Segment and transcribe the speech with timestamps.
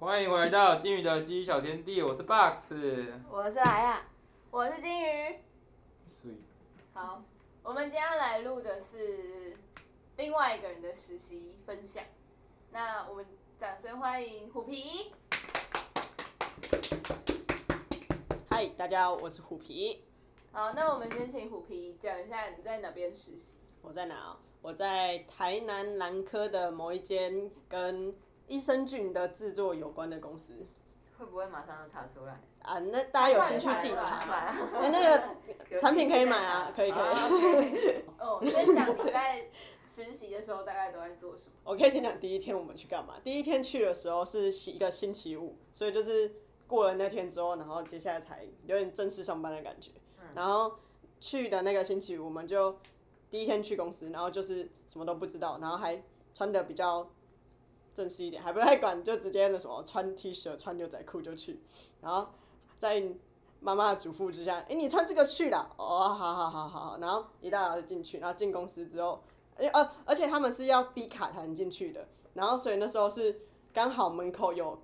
[0.00, 2.72] 欢迎回到金鱼的记忆小天地，我是 Box。
[3.28, 4.02] 我是来呀，
[4.48, 5.40] 我是金鱼。
[6.08, 6.36] 是
[6.94, 7.20] 好，
[7.64, 9.56] 我们今天要来录的是
[10.16, 12.04] 另外一个人的实习分享。
[12.70, 13.26] 那我们
[13.58, 15.10] 掌声欢迎虎皮。
[18.48, 20.04] 嗨，大家好，我是虎皮。
[20.52, 23.58] 好，那我们先请虎皮讲一下你在哪边实习。
[23.82, 24.38] 我在哪啊？
[24.62, 28.14] 我在台南南科的某一间跟
[28.48, 30.66] 益生菌的制作有关的公司
[31.18, 32.40] 会不会马上就查出来？
[32.62, 32.78] 啊。
[32.78, 34.26] 那大家有兴趣自己查。
[34.26, 34.34] 嘛。
[34.80, 38.02] 哎，那个 产品可以买啊，可以可以。
[38.18, 39.46] 哦， 先讲你在
[39.86, 41.52] 实习的时候大概都在做什么？
[41.64, 43.14] 我可以先讲第一天我们去干嘛。
[43.22, 46.34] 第一天去的时候是一个星期五，所以就是
[46.66, 49.92] 过了那天之后，然后接下来才有点正式上班的感觉。
[50.34, 50.78] 然后
[51.20, 52.76] 去的那个星期五，我们就。
[53.30, 56.02] 第一天去公司，然后就是什么都不知道，然后还
[56.32, 57.06] 穿的比较
[57.98, 61.60] 正式一点，还不太管，就直接那什么穿 T 恤、穿牛仔裤就去，
[62.00, 62.28] 然后
[62.78, 63.02] 在
[63.58, 69.20] 妈妈的嘱咐之下，哎，你穿这个去了，哦，好好好好好，然后一大早就进去，然后进公司之后，
[69.56, 73.40] 哎呃，而且他们是要逼卡才能进去的，然后所以那时候是
[73.72, 74.80] 刚好门口有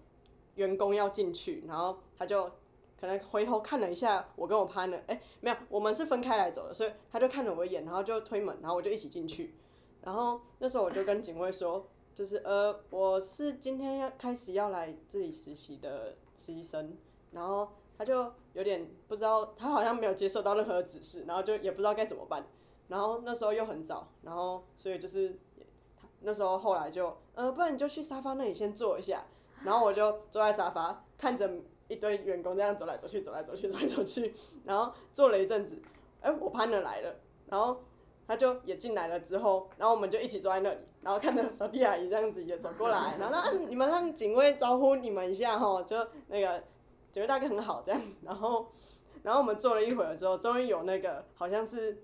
[0.57, 2.51] 员工要进去，然后他就。
[2.97, 9.55] 可能回头看了一下我跟我 partner，哎，没有，我们是分开来走的，所以他就看了我一眼，然后就推门，然后我就一起进去。
[10.01, 16.97] 然后那时候我就跟警卫说，就是呃，我是今天要开始要来这里实习的实习生。
[17.33, 22.47] 然后他就有点不知道，他好像没有接受到任何指示，然后就也不知道该怎么办。
[22.89, 25.39] 然后那时候又很早，然后所以就是
[26.21, 29.25] 那时候后来就呃，不然你就去沙发那里先坐一下。
[29.65, 31.51] 然后我就坐在沙发看着。
[31.87, 35.79] 一堆员工这样走来走去，走来走去，走来走去，然后坐了一阵子，
[36.23, 37.15] 哎，我潘德来了，
[37.47, 37.79] 然后
[38.27, 45.97] 他就也进来了之后，然后我们就一起坐在那里，然后看着扫地阿姨这样子也走过来，然后那你们让警卫招呼你们一下哈，就
[46.29, 46.63] 那个
[47.13, 48.73] 警卫大哥很好这样，然后
[49.23, 52.03] 然后我们坐了一会儿之后，终于有那个好像是。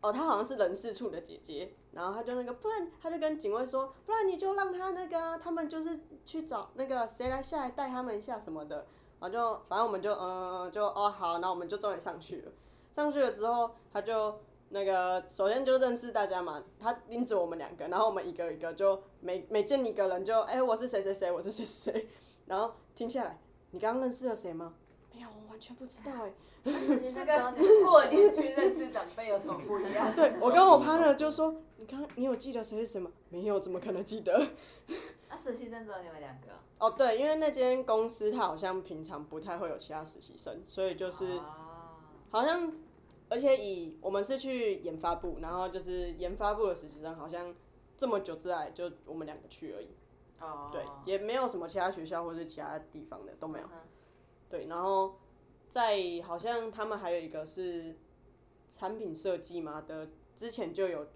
[0.00, 8.86] 哦，他好像是人事处的姐姐，然后他就那个，不然他就跟警卫说，不然你就让他那个，他们就是去找那个谁来下来带他们一下什么的，
[9.18, 12.52] 然后就反正我们就嗯就哦好，那我们就终于上去了。
[12.94, 14.38] 上去了之后，他就
[14.70, 22.08] 那个首先就认识大家嘛，他拎着我们两个，然后我们一个一个就每每见一个人就哎我是谁谁谁，我是谁谁，
[22.46, 23.38] 然后听下来，
[23.70, 24.74] 你刚刚认识了谁吗？
[25.14, 26.32] 没有，我完全不知道哎。
[26.64, 30.12] 这个过年去认识长辈有什么不一样？
[30.14, 33.10] 对我跟我 partner 就说，你刚你有记得谁是谁吗？
[33.30, 34.48] 没有，怎么可能记得？
[35.30, 36.48] 那 实习生只有你们两个？
[36.78, 41.40] 哦，对，因为那间公司他好像平常不太会有其他实习生，所以就是
[42.30, 42.70] 好像，
[43.28, 47.54] 而且以我们是去研发部，然后就是研发部的实习生，好像
[47.96, 49.88] 这么久之来就我们两个去而已。
[50.40, 50.70] 哦。
[50.72, 53.68] 对，也没有什么其他学校或者其他地方的都没有。
[54.48, 55.18] 对，然后。
[55.70, 57.94] 在好像他们还有一个是
[58.70, 61.06] 产品设计嘛的，之前就有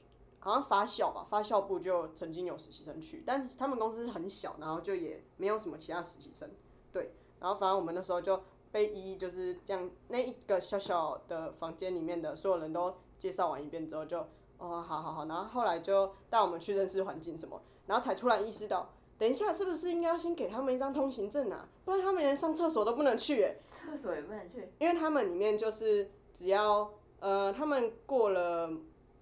[0.41, 6.51] 好像发小吧，发酵部就曾经有实习生去，但他们公司很小，然后就也没有什么其他实习生，
[6.93, 8.43] 对，然后反正我们那时候就
[8.73, 14.19] 被一一就是这样那一个小小的房间里面的所有人都介绍完一遍之后就
[14.59, 18.91] 哦好好好，然后后来就带我们去认识环境什么，然后才突然意识到。
[19.19, 21.69] 等一下，是不是应该要先给他们一张通行证啊？
[21.85, 23.61] 不然他们连上厕所都不能去诶。
[23.71, 24.73] 厕所也不能去。
[24.81, 26.91] 因为他们里面就是只要
[27.21, 28.69] 呃，他们过了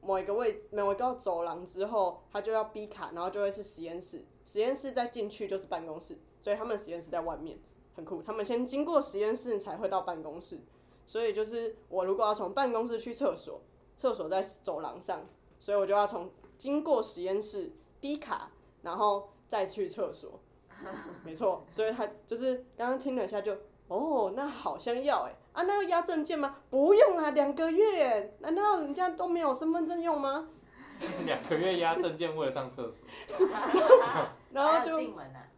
[0.00, 4.25] 某一个位置某一个走廊之后，他就要逼卡，然后就会是实验室。
[4.47, 7.59] 实验室再进去就是办公室，所以他们实验室在外面，
[7.96, 8.22] 很酷。
[8.22, 10.60] 他们先经过实验室才会到办公室，
[11.06, 13.60] 所以就是我如果要从办公室去厕所，
[13.96, 15.26] 厕所在走廊上，
[15.58, 18.50] 所以我就要从经过实验室 B 卡，
[18.82, 19.30] 然后。
[19.50, 20.38] 再去厕所，
[21.26, 23.52] 没错，所以他就是刚刚听了一下，就
[23.88, 26.58] 哦，那好像要哎啊，那要压证件吗？
[26.70, 30.50] 不用啊，两个月，难道人家都没有身份证用吗？
[31.26, 33.08] 两个月压证件为了上厕所，
[34.52, 35.00] 然后就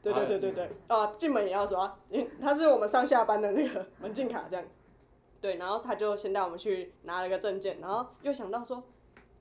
[0.03, 0.71] 对对对对对。
[0.89, 4.65] 啊，进门也要刷，因 为他是我们上下班的那个门禁卡这样，
[5.41, 8.83] 对，然后他就先带我们去拿了个证件，然后又想到说，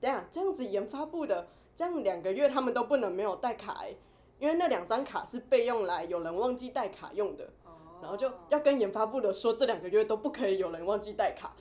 [0.00, 3.94] 等下这样子研发部的这样两个月他们都不能没有带卡哎。
[4.38, 7.48] 因为那两张卡是备用来有人忘记带卡用的，
[8.00, 11.54] 然后就要跟研发部的说这两个月都不可以有人忘记带卡，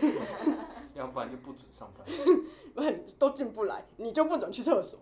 [0.92, 2.06] 要不然就不准上班，
[2.74, 5.00] 不然都进不来，你就不准去厕所。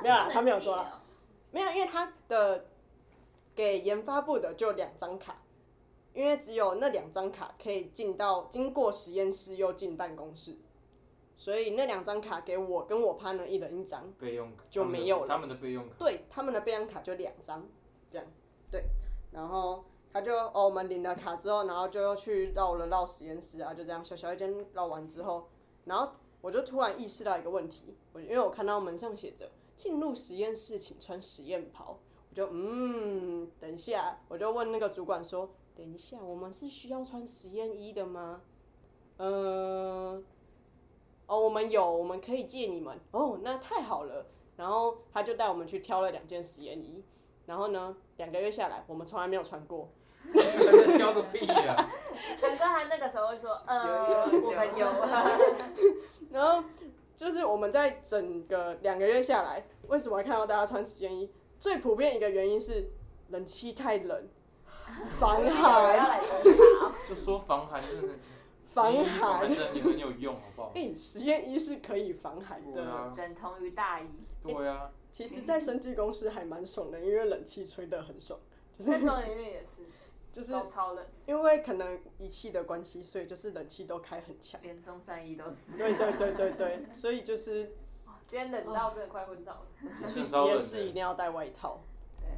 [0.00, 0.78] 没有，他没有说，
[1.50, 2.66] 没有，因为他的
[3.54, 5.42] 给研发部的就两张卡，
[6.12, 10.56] 因为只有那两张卡可以进到经过实验室又进办公室。
[11.36, 15.28] 所以那两张卡给我跟我 partner 一人一张，备用卡就没有了。
[15.28, 17.66] 他们的备用卡，对，他们的备用卡就两张，
[18.08, 18.26] 这样。
[18.70, 18.84] 对，
[19.32, 25.48] 然后他就哦，我们领了卡之后，然后就去绕了绕实验室啊，就这样小小一间绕完之后，
[25.86, 31.98] 然后我就突然意识到一个问题，我因为我看到门上写着进入实验室请穿实验袍，
[32.34, 38.40] 我就嗯，等一下，我就问那个主管说，等一下，我们是需要穿实验衣的吗？
[39.18, 40.24] 嗯、
[41.28, 42.98] 哦，我们有，我们可以借你们。
[43.12, 44.26] 哦，那太好了。
[44.56, 47.04] 然后他就带我们去挑了两件实验衣，
[47.46, 49.88] 然后呢，两个月下来，我们从来没有穿过。
[50.32, 51.88] 真教个屁呀！
[52.42, 54.88] 难怪他那个时候会说，呃，有有我们有，
[56.32, 56.64] 然后
[57.16, 61.30] 就是我们在整个两个月下来，为什么会看到大家穿实验衣？
[61.64, 62.90] 最普遍一个原因是
[63.30, 64.28] 冷气太冷，
[65.18, 66.20] 防寒。
[67.08, 68.14] 就说防寒真的，
[68.66, 70.72] 防防寒寒真的很有用，好不好？
[70.74, 72.84] 哎、实验衣是可以防寒的。
[72.84, 74.06] 啊，等同于大衣，
[74.42, 78.38] 对啊，其实，在生技公司还蛮爽的，因为冷气吹得很爽，
[78.78, 79.80] 就是在院也是，
[80.30, 81.06] 就是都超冷。
[81.24, 84.60] 因为可能仪器的关系，所以就是冷气都开很强。
[84.62, 85.78] 连中山衣都是。
[85.78, 87.68] 对对对对对，所以就是哇
[88.26, 90.08] 今天冷到真的快昏倒了。
[90.08, 90.92] 去实验室一。
[90.92, 91.80] 定要带外套，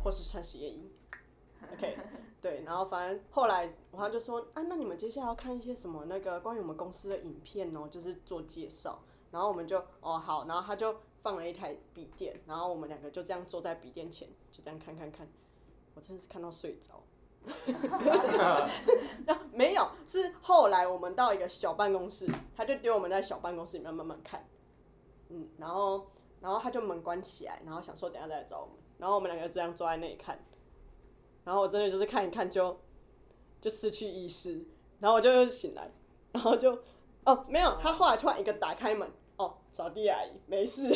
[0.03, 0.91] 或是穿实验衣。
[1.73, 1.99] OK，
[2.41, 9.01] 对，然后反正后来我他就说啊，那你们接下来要看一些什么那个关于我们公司的影片哦，就是做介绍。
[9.31, 15.29] 然后我们就哦好，然后他就放了一台笔电，然后我们两个就这样坐在笔电前，就这样看看看。
[15.95, 17.03] 我真的是看到睡着。
[18.41, 18.69] 啊
[19.53, 24.47] 没有，是后来我们到一个小办公室，他就丢我们在小办公室里面慢慢看，
[25.37, 26.07] 嗯，然后
[26.41, 30.39] 然后他就门关起来，然后想说等下再来找我们，然后我们两个这样坐在那里看，
[31.45, 32.79] 然后我真的就是看一看就
[33.61, 34.65] 就失去意识，
[35.01, 35.91] 然后我就又醒来，
[36.33, 36.79] 然后就
[37.25, 40.89] 哦没有，他后来突然一个打开门，哦扫地阿姨没事，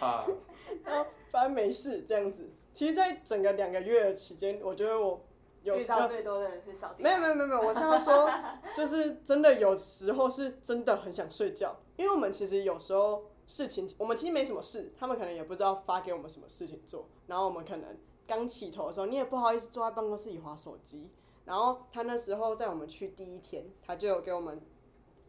[0.00, 0.26] 啊
[0.84, 2.50] 然后反正没事这样子。
[2.72, 5.24] 其实，在整个两个月的期间，我觉得我
[5.62, 7.02] 有遇到最多的人是扫地。
[7.02, 8.30] 没有没有没有没有，我是要说，
[8.76, 17.96] 就是真的有时候是真的很想睡觉，因为我们其实有时候事情，我们其实没什么事，他们可能也不知道发给我们什么事情做，然后我们可能
[18.26, 21.10] 刚起头的时候，你也不好意思坐在办公室里划手机，
[21.44, 24.60] 然后他那时候在我们去第一天，他就有给我们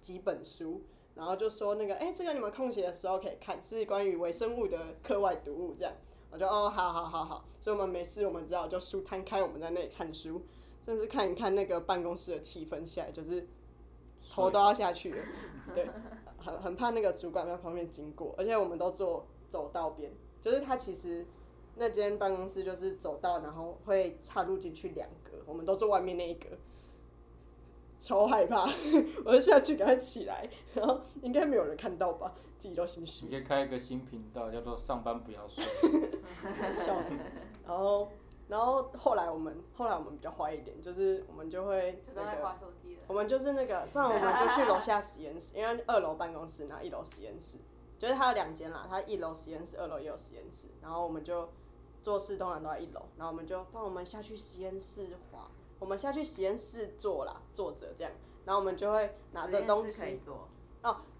[0.01, 0.81] 几本书。
[1.15, 5.91] 然后就说那个，哎、这个你们空闲的时候可以看，是关于微生物的课外读物，这样，
[6.29, 10.43] 我就哦，好好好好，所以我们没事，我们只好就书摊开，我们在那里看书，
[10.85, 13.47] 真是看一看那个办公室的气氛下来，就是
[14.29, 15.25] 头都要下去了，
[15.73, 15.89] 对，
[16.47, 20.11] 很很怕那个主管在旁边经过，而且我们都坐走道边，
[20.41, 21.25] 就是他其实
[21.75, 26.47] 那间办公室就是走道，然后会插入进去两格，我们都坐外面那一格，
[27.99, 28.63] 超害怕，
[29.25, 33.31] 我就下去赶快起来，然后应该没有人看到吧，自己都心虚你。
[33.31, 35.63] 可以开一个新频道，叫做“上班不要睡
[36.79, 37.13] 笑死。
[37.67, 38.09] 然后，
[38.47, 42.55] 然后后来我们后来我们比较坏一点，就是我们就会那个。
[43.07, 47.57] 我们就是那个，不然我们就去楼下实验室，因为二楼办公室，然后一楼实验室，
[47.97, 51.47] 就是它有两间啦，它一楼实验室，二楼也有实验室，然后我们就
[52.03, 58.11] 做事通常都在一楼，然后我们就帮我们下去实验室滑，我们下去实验室坐啦，坐着这样，
[58.43, 60.49] 然后我们就会拿着东实验室可以西，做。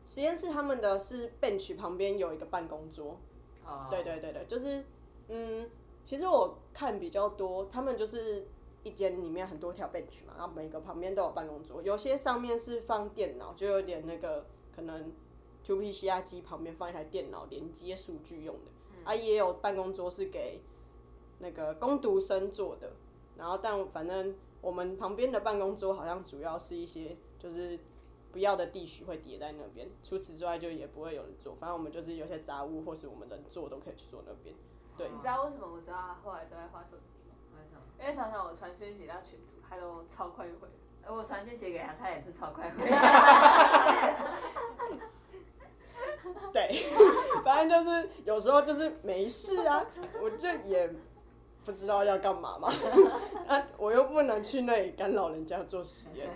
[0.05, 3.17] 实验室他们的是 bench 旁边有一个办公桌，
[3.65, 4.83] 哦对对对对，就是
[5.29, 5.69] 嗯，
[6.07, 8.47] 其实我看比较多，他们就是
[8.83, 15.11] 一间里面很多条 bench 嘛，然后每个旁边都有办公桌，有些上面是放电脑，就有点那个可能
[15.65, 18.71] Two PCR 机旁边放一台电脑连接数据用的，
[19.03, 20.61] 啊，也有办公桌是给
[21.39, 22.93] 那个工读生做的，
[23.35, 27.77] 然后但反正我们旁边的办公桌好像主要是一些就是。
[28.29, 31.55] 不要的地区会叠在那边，除此之外就也不会有人做。
[31.55, 34.53] 反正我们就是有些杂物或是我们能做都可以去做那边。
[34.97, 37.35] 对你知道为什么我知道他后来都在划手机吗？
[37.55, 37.81] 为什么？
[37.99, 40.67] 因为常常我传讯息到群组，他都超快回。
[41.05, 42.83] 而我传讯息给他，他也是超快回。
[46.51, 46.83] 对，
[47.45, 49.85] 反正就是有时候就是没事啊，
[50.21, 50.93] 我就也
[51.63, 52.69] 不知道要干嘛嘛，
[53.47, 56.29] 啊，我又不能去那里干扰人家做实验。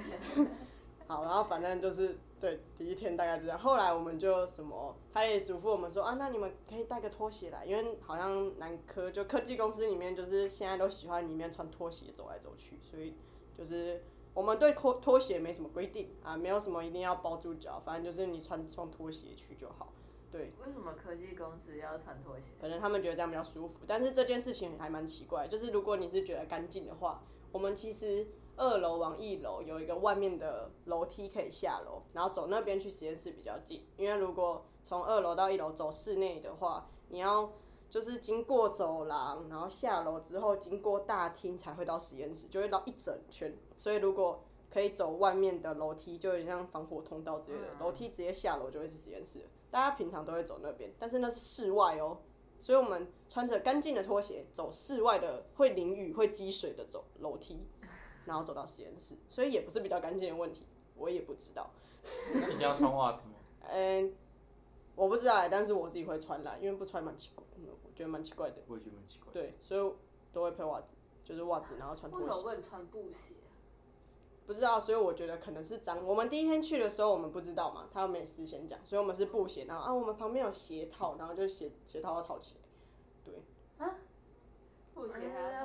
[1.08, 13.14] 好，然后反正就是对第一天大概就这样，后来我们就什么，他也嘱咐我们说啊，那你们可以带个拖鞋来，因为好像南科就科技公司里面就是现在都喜欢里面穿拖鞋走来走去，所以
[13.56, 14.02] 就是
[14.34, 19.94] 我们对拖拖鞋没什么规定啊，没有什么一定要包住脚，反正就是你穿双拖鞋去就好。
[20.32, 22.44] 对，为什么科技公司要穿拖鞋？
[22.60, 27.22] 可能他们觉得这样比较舒服，但是这件事情还蛮奇怪，就是如果你是觉得干净的话，
[27.52, 28.26] 我们其实
[28.62, 37.52] 二楼往一楼有一个外面的楼梯可以下楼，然后走那边去实验室比较近，因为如果从二楼到一楼走室内的话，你要
[37.90, 43.52] 就是经过走廊，然后下楼之后经过大厅才会到实验室，就会绕一整圈。
[43.78, 49.42] 所以如果可以走外面的楼梯，就有点像防火通道之类的，楼梯直接下楼就会是实验室。
[49.72, 52.20] 大家平常都会走那边，但是那是室外哦，
[52.60, 57.66] 所以我们穿着干净的拖鞋走室外的会淋雨、会积水的走楼梯，
[58.26, 61.70] 然后走到实验室，所以也不是比较干净的问题，我也不知道。
[62.34, 63.36] 那一定要穿袜子吗？
[63.70, 64.14] 嗯，
[64.96, 68.58] 我不知道欸，但是我自己会穿啦，因为不穿蛮奇怪，嗯我觉得蛮奇怪的。
[68.68, 69.32] 我也觉得蛮奇怪。
[69.32, 69.94] 对，所以
[70.34, 72.26] 都会配袜子，就是袜子，然后穿拖鞋。
[72.26, 73.36] 为什么不能穿布鞋？
[74.48, 76.04] 不知道，所以我觉得可能是脏。
[76.06, 82.62] 我们第一天去的时候，我们不知道嘛，他们没事先讲，所以我们是布鞋，然后啊，我们旁边有鞋套，然后就鞋鞋套要套起来。
[83.24, 83.44] 对，
[83.78, 83.86] 布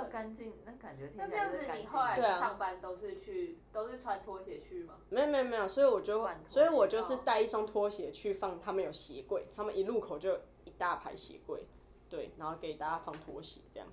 [0.07, 2.39] 干净，那感觉听起那这样子来就干净你后来对啊。
[2.41, 4.95] 上班都是去都是穿拖鞋去吗？
[5.11, 11.65] 没有没有没有，所以我就换拖鞋所以我就是带一双拖鞋去放，他们有鞋柜，他们一入口就有一大排鞋柜，
[12.09, 13.89] 对，然后给大家放拖鞋这样，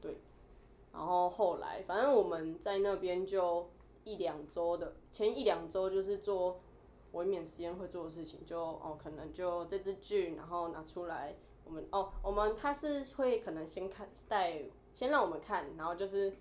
[0.00, 0.18] 对，
[0.92, 3.70] 然后后来反正我们在那边就
[4.04, 6.60] 一两周的，前一两周就是做
[7.12, 14.62] 微免实验会做的事情，就哦可能就这支剧，然后拿出来，我们哦我们他是会可能先看带
[14.94, 16.34] 先让我们看，然后就是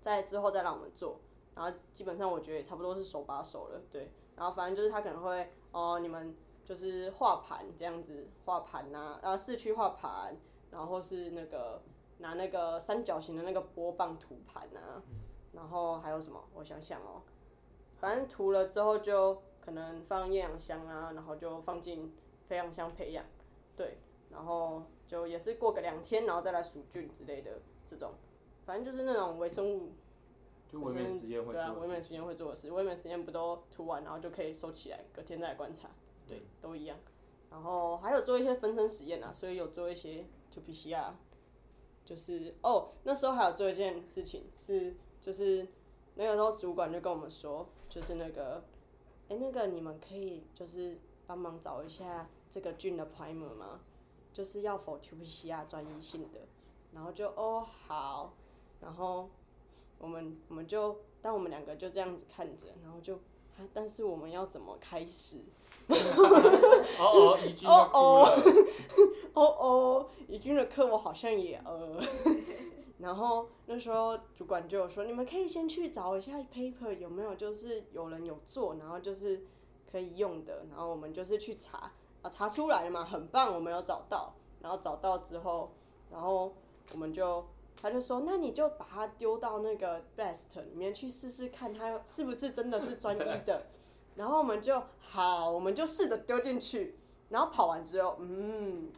[0.00, 1.20] 在之后再让我们做。
[1.54, 4.10] 然后基本上我觉得也差不多是手把手了，对。
[4.36, 6.34] 然后反正就是他可能会哦，你们
[6.64, 10.34] 就是画盘这样子，画盘呐、呃，市区画盘，
[10.70, 11.82] 然后是那个
[12.18, 15.02] 拿那个三角形的那个波棒涂盘啊，
[15.52, 16.42] 然后还有什么？
[16.54, 17.20] 我想想哦，
[17.98, 22.16] 反正涂了之后就可能放厌氧箱啊，然后就放进
[22.48, 23.22] 培养箱培养，
[23.76, 23.98] 对，
[24.30, 27.60] 然后就也是过个两天，然后再来数菌之类的
[27.92, 28.12] 这种，
[28.64, 29.92] 反正就是那种微生物
[30.68, 35.90] 就微免实验会对啊，做的事微美实验会做的事，微美实验不都涂完然后就可以收起来，隔天再来观察，
[36.26, 36.98] 对，都一样。
[37.50, 41.12] 然后还有做一些分身实验啊，所以有做一些 to PCR，
[42.04, 45.68] 就是哦，那时候还有做一件事情是，就是
[46.14, 48.64] 那个时候主管就跟我们说，就是那个，
[49.28, 53.80] 哎、那个你们可以就是帮忙找一下这个菌的 primer 吗？
[54.32, 56.40] 就是要否 to PCR 专一性的，
[56.94, 58.32] 然后就哦好，
[58.80, 59.28] 然后。
[59.98, 63.14] 我们我们就，但我们两个就这样子看着，然后就，
[63.56, 65.36] 啊，但是我们要怎么开始？
[65.86, 65.94] 哦
[66.98, 68.42] 哦，怡君要哭了。
[69.34, 72.00] 哦 哦，怡君的课我好像也呃，
[72.98, 79.46] 然后那时候主管就有说，你们可以先去找一下 paper 有没有，就是有人有做，然后就是
[79.88, 85.70] 可以用的，然后我们就是去查，啊，查出来了嘛，很棒，我们有找到，然后找到之后，
[86.10, 86.52] 然后
[86.92, 87.44] 我们就。
[87.80, 93.66] 他就说：“那你就把它丢到那个 Best 里面去试试看，它是不是真的是专一的。
[94.14, 96.94] ”然后我们就好，我们就试着丢进去，
[97.30, 98.90] 然后跑完之后，嗯，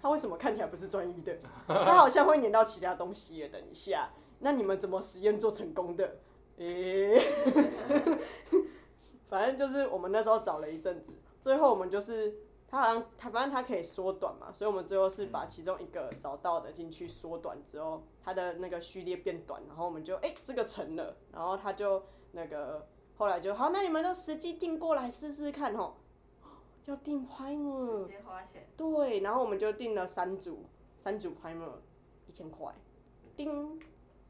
[0.00, 1.36] 它为什么看起来不是专一的？
[1.68, 3.48] 它好像会粘到其他东西耶。
[3.48, 6.16] 等一下，那你们怎么实验做成功的？
[6.56, 7.20] 诶、
[9.28, 12.34] 反正就是我们那时候找了一阵子，最后我们就是
[12.72, 22.88] 它好像它反正它可以缩短嘛，所以我们最后是把其中一个找到的进去缩短之后，它的那个序列变短，然后我们就诶、这个成了，然后他就那个
[23.18, 25.98] 后来就好，那你们就实际订过来试试看吼，
[26.86, 30.64] 要订 primer，直接花钱，对，然后我们就订了三组，
[30.96, 31.72] 三组 primer
[32.26, 32.74] 一千块，
[33.36, 33.78] 叮，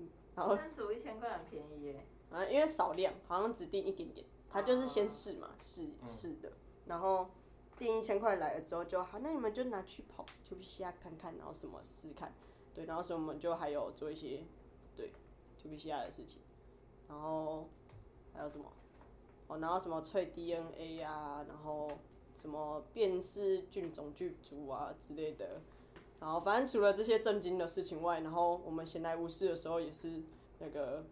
[0.01, 2.05] 嗯然后三组一千块很便宜耶。
[2.33, 6.51] 啊，因为少量，好像只订一点点，他就是先试嘛，试试的，
[6.87, 7.31] 然后
[7.79, 12.33] 订一千块来了之后就好，那你们就拿去跑 Q P C R 看看，然后什么试看，
[12.73, 14.45] 对，然后所以我们就还有做一些
[14.97, 15.13] 对
[15.61, 16.41] Q P C R 的事情，
[17.09, 17.69] 然后
[18.33, 18.67] 还有什么？
[19.49, 21.91] 哦，然后什么萃 D N A 啊，然后
[22.35, 25.61] 什么辨识菌种剧组啊之类的，
[26.21, 30.23] 然后反正除了这些震惊的事情外，然后我们闲来无事的时候也是
[30.61, 31.05] 那个，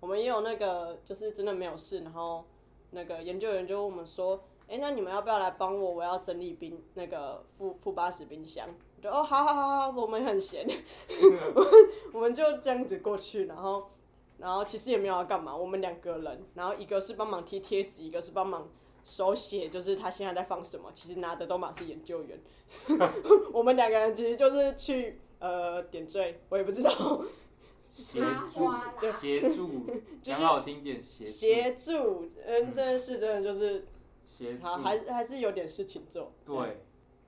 [0.00, 2.44] 我们也有那个就是真的没有事，然后
[2.90, 5.92] 那个研究员就问我们说，哎、那你们要不要来帮我？
[5.92, 8.68] 我要整理冰那个负负八十冰箱。
[8.96, 10.66] 我就哦，好好好好，我们很闲，
[12.12, 13.90] 我们就这样子过去，然后
[14.38, 18.68] 然后其实也没有要干嘛，我们两个人，然后一个是帮忙贴贴纸，一个是帮忙
[19.04, 22.40] 手写，就是他现在在放什么，其实拿的都满是研究员。
[23.54, 26.90] 我们两个人其实就是去呃点缀，我也不知道
[27.90, 28.20] 协
[28.52, 28.68] 助
[29.20, 29.86] 协助，
[30.22, 33.86] 讲好听点协助协助，嗯，这件事真的就是
[34.28, 36.30] 协助好，还还是有点事情做。
[36.44, 36.84] 对，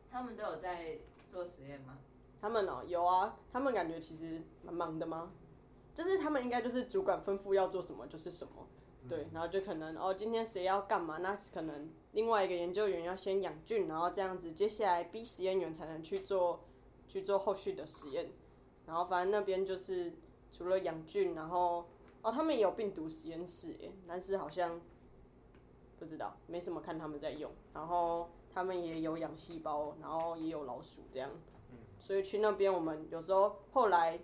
[0.09, 1.99] 他们都有在做实验吗？
[2.40, 5.33] 他们哦、有啊，他们感觉其实蛮忙的吗？
[5.95, 8.66] 就是他们应该就是主管吩咐要做什么就是什么，
[9.09, 16.61] 对，然后就可能哦，今天谁要干嘛，那可能另外一个研究员要先养菌，然后这样子，接下来 B 实验员才能去做
[17.09, 18.30] 去做后续的实验。
[18.87, 20.12] 然后反正那边就是
[20.50, 21.87] 除了养菌，然后
[22.23, 24.80] 哦，他们也有病毒实验室耶，但是好像
[26.00, 27.52] 不知道，没什么看他们在用。
[27.75, 31.30] 然后他们也有养细胞，然后也有老鼠这样。
[31.99, 34.19] 所以去那边，我们有时候后来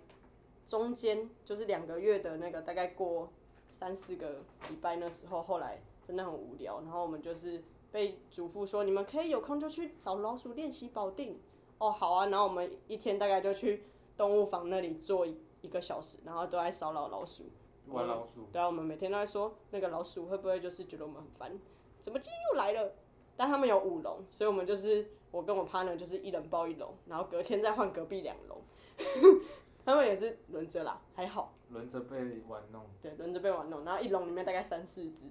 [0.67, 3.29] 中间就是两个月的那个，大概过
[3.69, 11.39] 三四个礼拜那时候，后来真的很无聊，然后我们就是被嘱咐说，你们可以有空就去找老鼠练习保定。
[11.77, 13.83] 哦，好啊，然后我们一天大概就去
[14.17, 17.43] 动物房那里坐一一个小时，然后都在骚扰老鼠。
[17.89, 21.59] 玩老鼠，对啊，我们每天都在说那个老鼠会不会就是觉得我们很烦，
[21.99, 22.93] 怎么今天又来了？
[23.35, 28.61] 但他们有五笼，所以我们就是我跟我 partner 就是一人抱一笼，然后隔天再换隔壁两笼。
[29.85, 32.85] 他们也是轮着啦，还好，轮着被玩弄。
[33.01, 35.25] 对，轮着被玩弄，然后一笼里面大概三四只，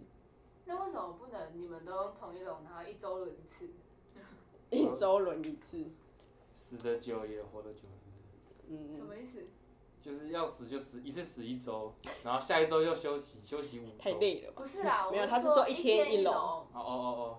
[0.65, 3.69] 那为什么不能你们都用同一笼，然后一周轮一次？
[4.71, 5.85] 一周轮一次。
[6.55, 8.93] 死的久也活得久，是不是？
[8.93, 9.45] 嗯，什么意思？
[10.07, 13.99] 就是要死就死，一次死一周，然后下一周又休息，休息五周。
[13.99, 14.63] 太累了吧？
[14.63, 17.39] 不是啦， 没有他是说一说一一天一笼哦哦哦哦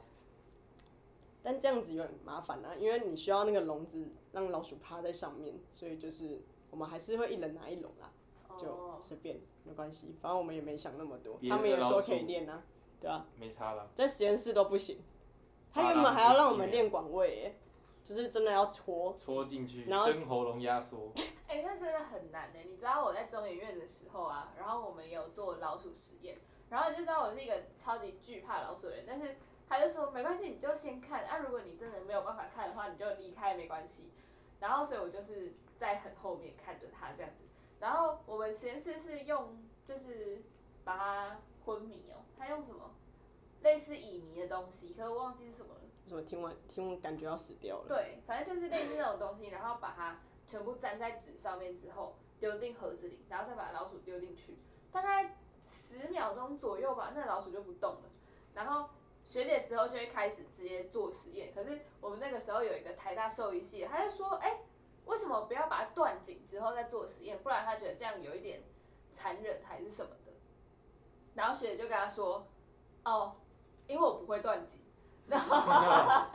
[1.42, 8.12] 但这样子有点麻烦啊，因为你需要那个笼子让老鼠趴在上面，所以就是我们还是会一人拿一笼啦，
[8.60, 12.62] 就哦，随便没关系，反正我们也没想那么多，他们也说可以练啊，
[13.00, 13.90] 对啊，哦，没差了。
[13.96, 15.00] 在实验室都不行，
[15.72, 17.60] 他啊原本还要让我们练广位耶，
[18.08, 21.12] 就是真的要戳，戳进去，然后生喉咙压缩。
[21.48, 22.60] 哎、那真的很难的。
[22.60, 26.38] 你知道我在中研院的时候啊，然后我们也有做老鼠实验，
[26.70, 29.36] 然后你就知道我是一个超级惧怕老鼠的人，但是
[29.68, 34.10] 他就说没关系，你就先看啊，如果你真的没有办法看的话，你就离开没关系。
[34.62, 37.44] 然后所以我就是在很后面看着他这样子，
[37.80, 40.42] 然后我们实验室是用就是
[40.86, 42.96] 把它昏迷哦，他用什么
[43.62, 45.82] 类似乙醚的东西，可是我忘记是什么了。
[46.08, 54.58] 怎么听完听完感觉要死掉了，对，反正就是类似那种东西，然后把它全部粘在纸上面之后，丢进盒子里，然后再把老鼠丢进去，
[54.92, 55.36] 大概
[55.66, 58.10] 十秒钟左右吧，那老鼠就不动了。
[58.54, 58.90] 然后
[59.26, 64.62] 学姐之后就会开始直接做实验，可是我们那个时候有一个台大兽医系，他就说，哎、
[65.06, 67.38] 为什么不要把它断颈之后再做实验？
[67.44, 68.64] 不然他觉得这样有一点
[69.14, 70.32] 残忍还是什么的。
[71.36, 72.48] 然后学姐就跟他说，
[73.04, 73.36] 哦，
[73.88, 74.82] 因为我不会断颈。
[75.28, 76.26] 然后，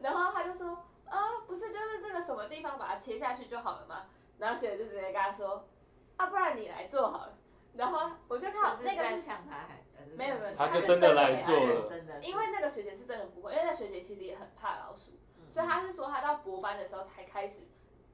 [0.00, 4.06] 然后他就说，啊，不是，就是这个什么地方把它切下去就好了嘛。
[4.38, 5.68] 然后学姐就直接跟他说，
[6.16, 7.38] 啊，不然你来做好了。
[7.74, 11.88] 然后我就看那个是，呛他还，还是没有没有他他就是真的来做了。
[11.88, 17.62] 真的，因为那个学姐是真的不会，因为那学姐其实也很怕老鼠，嗯所以他是说他到博班的时候才开始，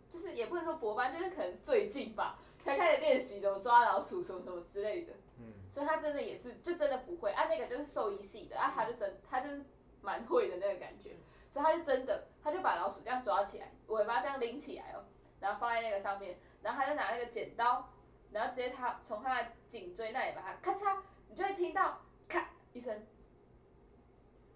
[0.08, 5.14] 就是也不能说博班，就是可能最近吧，才开始练习怎么抓老鼠什么什么之类的。
[5.38, 7.46] 嗯，所以他真的也是，就真的不会啊。
[7.48, 9.64] 那个就是兽医系的啊，他就真他就是
[10.02, 11.16] 蛮会的那个感觉，
[11.50, 15.04] 所以他就真的，他就把老鼠这样抓起来，尾巴这样拎起来哦，
[15.40, 17.92] 然后放在那个上面，然后他就拿那个剪刀，
[18.32, 23.06] 然后直接他从他的颈椎那里把它咔嚓，你就会听到咔一声，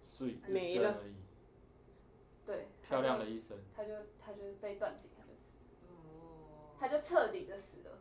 [0.05, 0.99] 碎没了。
[1.01, 1.15] 而已，
[2.45, 3.57] 对，漂亮的他就一生。
[3.75, 5.51] 他就他就被断颈，他就死，
[5.87, 7.99] 哦，他就彻底的死了，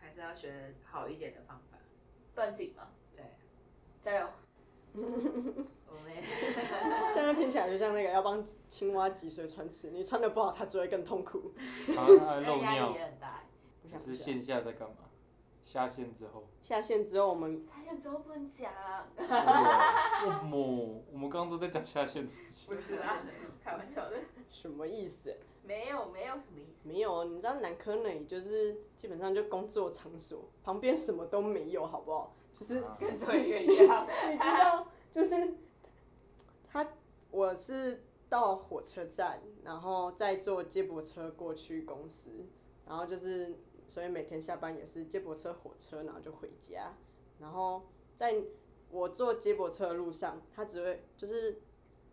[0.00, 1.78] 还是要学好一点的方法。
[2.34, 3.24] 断颈嘛，对，
[4.00, 4.28] 加油。
[5.88, 6.22] 我们也
[7.14, 11.52] 这样听起来就像那个要帮青蛙挤水穿刺，你穿的不好，它只会更痛苦。
[11.88, 13.42] 然后他还漏压力尿，也很大。
[13.82, 14.96] 不想想是线下在干嘛？
[15.64, 18.72] 下线之后，下线之后，我们下线之后不能讲，
[19.18, 21.02] 我么？
[21.12, 22.68] 我们刚刚都在讲下线的事情。
[22.72, 23.18] 不是啊，
[23.64, 24.16] 开玩笑的，
[24.48, 25.36] 什么意思？
[25.64, 26.88] 没有没有什么意思。
[26.88, 32.36] 没有，你知道南科那里就是基本上就工作场所，旁边什么都没有，好不好？
[32.52, 34.06] 就是啊跟中医院一样。
[34.30, 35.54] 你知道，就是
[36.76, 36.86] 他，
[37.30, 42.30] 我是到火车站，然后再坐接驳车过去公司，
[42.86, 43.56] 然后就是，
[43.88, 46.92] 所以每天下班也是接驳车、火车，然后就回家。
[47.38, 48.42] 然后在
[48.90, 51.62] 我坐接驳车的路上，他只会就是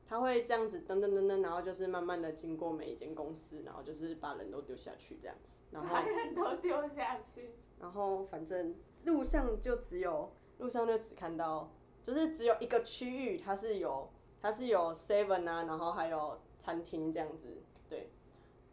[0.08, 5.36] 他会这样子噔噔噔噔，然后就是慢慢的经过每一间公司，然后就是把人都丢下去这样，
[5.72, 7.52] 然后把人都丢下去。
[7.82, 11.70] 然后反正路上就只有路上就只看到，
[12.02, 14.10] 就是只有一个区域，它是有
[14.44, 17.48] 它是有 seven 啊，然后还有餐厅这样子，
[17.90, 18.10] 对，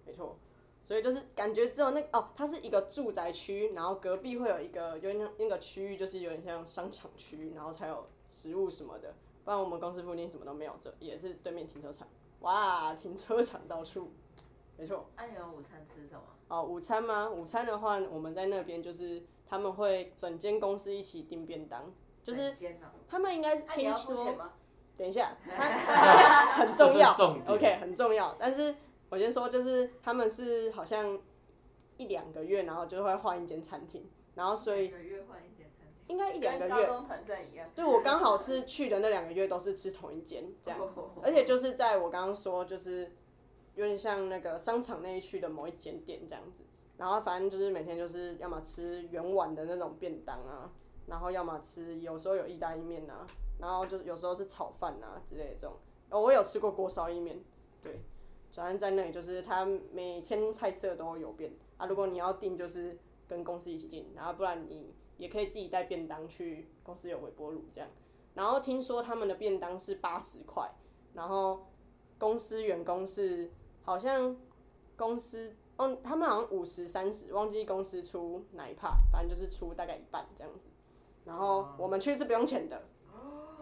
[0.04, 0.36] 没错。
[0.82, 9.14] 所以就是感觉只有那哦，它是一个住宅区，然后隔壁会有一个有点那个区域，就是有点像商场区，然后才有食物什么的。
[9.44, 12.08] 不然我们公司附近什么都没有，这也是对面停车场。
[12.40, 14.10] 哇，停车场到处，
[14.76, 15.06] 没错。
[15.16, 16.22] 那你们午餐吃什么？
[16.48, 17.30] 哦，午餐吗？
[17.30, 21.92] 午餐的话，我们在那边就是他们会整间公司一起订便当，
[22.24, 22.52] 就是
[23.06, 24.54] 他们应该是听说，吗？
[25.00, 28.36] 等一下， 他 很重要重点，OK，很重要。
[28.38, 28.74] 但是
[29.08, 31.18] 我先说，就是他们是好像
[31.96, 36.86] 一两个月，然后就会换一间餐厅，然后所以一个月换一间餐厅，应该一两个跟高月。
[36.86, 37.66] 中团战一样。
[37.74, 40.78] 对我刚好是去的那两个月都是吃同一间这样，
[41.22, 43.10] 而且就是在我刚刚说就是
[43.76, 46.62] 有点像那个商场那一区的某一间店这样子，
[46.98, 50.70] 然后反正就是每天就是要么吃圆碗的那种便当啊，
[51.06, 53.26] 然后要么吃有时候有意大利面啊，
[53.60, 55.76] 然后就是有时候是炒饭啊之类的这种。
[56.10, 57.40] 哦，我有吃过锅烧意面，
[57.80, 58.00] 对，
[58.52, 61.86] 反正在那里就是它每天菜色都有变啊。
[61.86, 67.88] 如果你要订，就是跟公司一起订，然后不然你也可以自己带便当去公司有微波炉这样。
[68.34, 70.68] 然后听说他们的便当是八十块，
[71.14, 71.66] 然后
[72.18, 73.50] 公司员工是
[73.82, 74.36] 好像
[74.96, 80.68] 公司哦，他们好像五十三十，忘记公司出哪一 part，反正就是出大概一半这样子。
[81.24, 82.82] 然后我们去是不用钱的，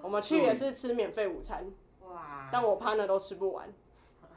[0.03, 1.71] 我们去也是吃免费午餐，
[2.03, 3.73] 哇，但我 partner 都吃不完，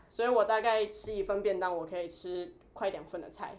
[0.10, 3.58] 所以我大概吃一份便当，我可以吃快两份的菜。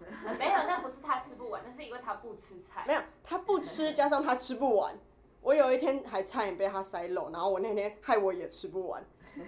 [0.38, 2.84] 没有，那不是他吃不完，那是因为他不吃菜。
[2.86, 4.98] 没有，他不吃，加上他吃不完。
[5.40, 9.04] 我有一天还差点被他塞漏，然后我那天害我也吃不完。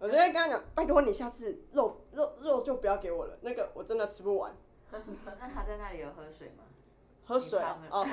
[0.00, 4.56] 我直接跟他讲，拜托你下次肉肉肉就不要给我了，那个我真的吃不完。
[4.90, 4.98] 那
[5.48, 6.64] 他在那里有喝水吗？
[7.26, 8.06] 喝水啊哦，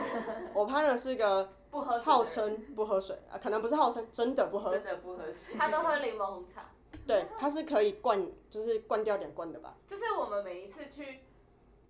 [0.53, 4.81] 我 partner 是个不喝水号称不喝水啊，可能不是号称，真的不喝真。
[4.85, 5.53] 的不喝水。
[5.57, 6.69] 他都喝柠檬红茶。
[7.05, 9.75] 对，他是可以灌，就是灌掉两罐的吧。
[9.85, 11.25] 就是我们每一次去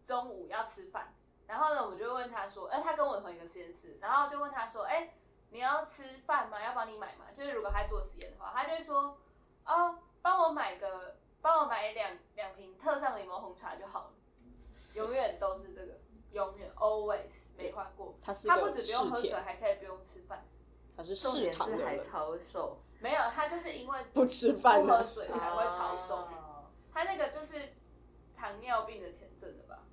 [0.03, 1.13] 中午要吃饭，
[1.45, 5.13] 然后呢，我就问他说，哎、他跟我同一个实验室，然后就问他说，哎、
[5.51, 6.59] 你要吃饭吗？
[6.63, 7.25] 要帮你买吗？
[7.37, 9.15] 就是如果他做实验的话，他就会说，
[9.67, 14.13] 哦，帮我买个，帮我买两两瓶特上柠檬红茶就好了，
[14.95, 15.99] 永远都是这个，
[16.31, 18.15] 永远 always 没换过。
[18.21, 20.45] 他他不止不用喝水，还可以不用吃饭。
[20.97, 25.03] 他是重嗜点是还糖的人，超瘦，没有，他就是因为不吃饭不喝。
[25.03, 26.15] 水才会超瘦。
[26.15, 26.29] 哦
[26.93, 27.73] 他那个就是
[28.37, 29.83] 糖尿病的前症的吧？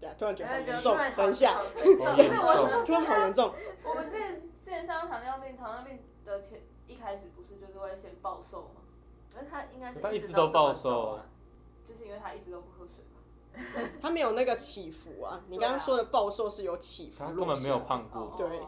[0.00, 3.54] 对啊，突然觉得好哎严重突然，好等一下，好沉好重严是我重突然好严重。
[3.84, 8.80] 我们之前之前上糖尿病，糖尿病的前一开始不是就是会先暴瘦吗？
[9.34, 11.26] 可是他应该是他一直直都暴这么瘦啊。
[11.86, 13.13] 就是因为他一直都不喝水嘛。
[14.00, 17.78] 他没有那个起伏啊，你刚刚说的暴瘦是有起伏，他根本没有。
[17.80, 18.34] 胖过。
[18.36, 18.60] 对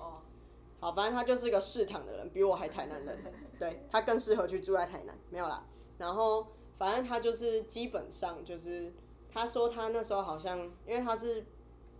[0.78, 3.18] 好，反正他就是个嗜糖的人，比我还台南人，
[3.58, 5.64] 对他更适合去住在台南，没有啦。
[5.98, 8.92] 然后反正他就是基本上就是，
[9.32, 11.46] 他说他那时候好像，因为他是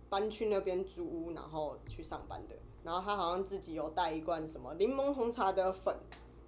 [0.09, 5.95] 搬去那边租屋，然后去上班的，然后他好像自己有带一罐什么柠檬红茶的粉，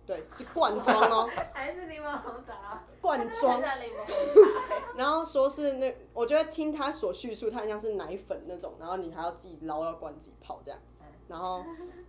[0.09, 3.61] 对，是罐装哦， 还是柠檬红茶，罐装。
[4.97, 10.79] 然后说是那，我觉得听他所叙述，他很像是奶粉那种，然后你还要自己捞到罐自己泡这样。
[11.27, 11.63] 然后，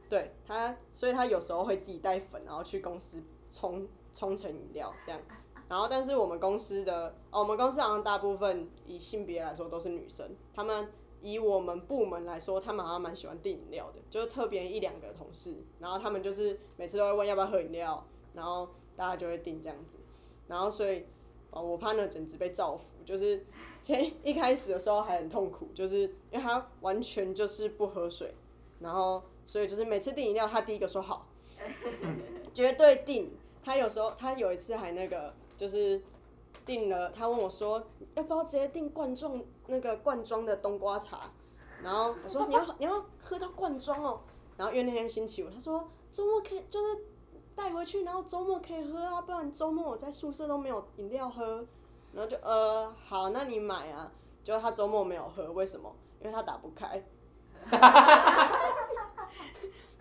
[0.09, 5.21] 对他，所以他有时候会自己带粉，然后去公司冲冲成饮料这样。
[5.69, 10.91] 然后，但是我们公司的哦，我们公司好像大部分以性别来说都是女生，他们
[11.22, 19.98] 以我们部门来说，他们好像蛮喜欢订饮料的，就是特别一两个同事，然后他们就是每次都会问要不要喝饮料，然后大家就会订这样子。
[20.48, 21.04] 然后所以，
[21.50, 23.44] 哦，我 partner 简直被造福，就是
[23.83, 28.35] 前一开始的时候还很痛苦，就是因为他完全就是不喝水，
[28.80, 31.26] 然后所以就是每次订饮料，他第一个说好，
[32.52, 33.30] 绝对订。
[33.62, 36.00] 他有时候他有一次还那个就是
[36.64, 39.38] 订了，他问我说要不要直接订罐装
[39.70, 41.30] 那个罐装的冬瓜茶，
[41.83, 44.20] 然后我说你要你要喝到罐装哦，
[44.56, 47.04] 然后因为那天星期五，他说周末可以就是
[47.54, 51.64] 带回去，然后周末可以喝啊，不然周末我在宿舍都没有饮料喝，
[52.12, 54.12] 然后就呃好，那你买啊，
[54.44, 55.94] 结果他周末没有喝，为什么？
[56.20, 57.02] 因为他打不开。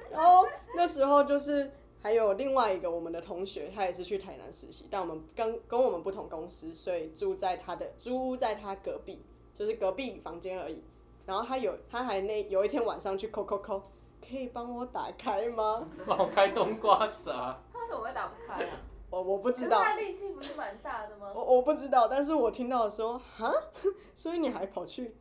[0.09, 9.21] 然后那时候就是还有另外一个我们的同学，他也是去台南实习，但我们跟跟我们不同公司，所以住在他的租屋在他隔壁，
[9.59, 10.81] 就是隔壁房间而已。
[11.25, 13.83] 然后他有他还那有一天晚上去抠抠抠，
[14.25, 15.85] 可以帮我打开吗？
[16.07, 18.77] 帮我开冬瓜茶，他为什么会打不开啊？
[19.09, 21.33] 我我不知道，他力气不是蛮大的吗？
[21.35, 23.51] 我我不知道，但是我听到的时候，哈，
[24.15, 25.13] 所以你还跑去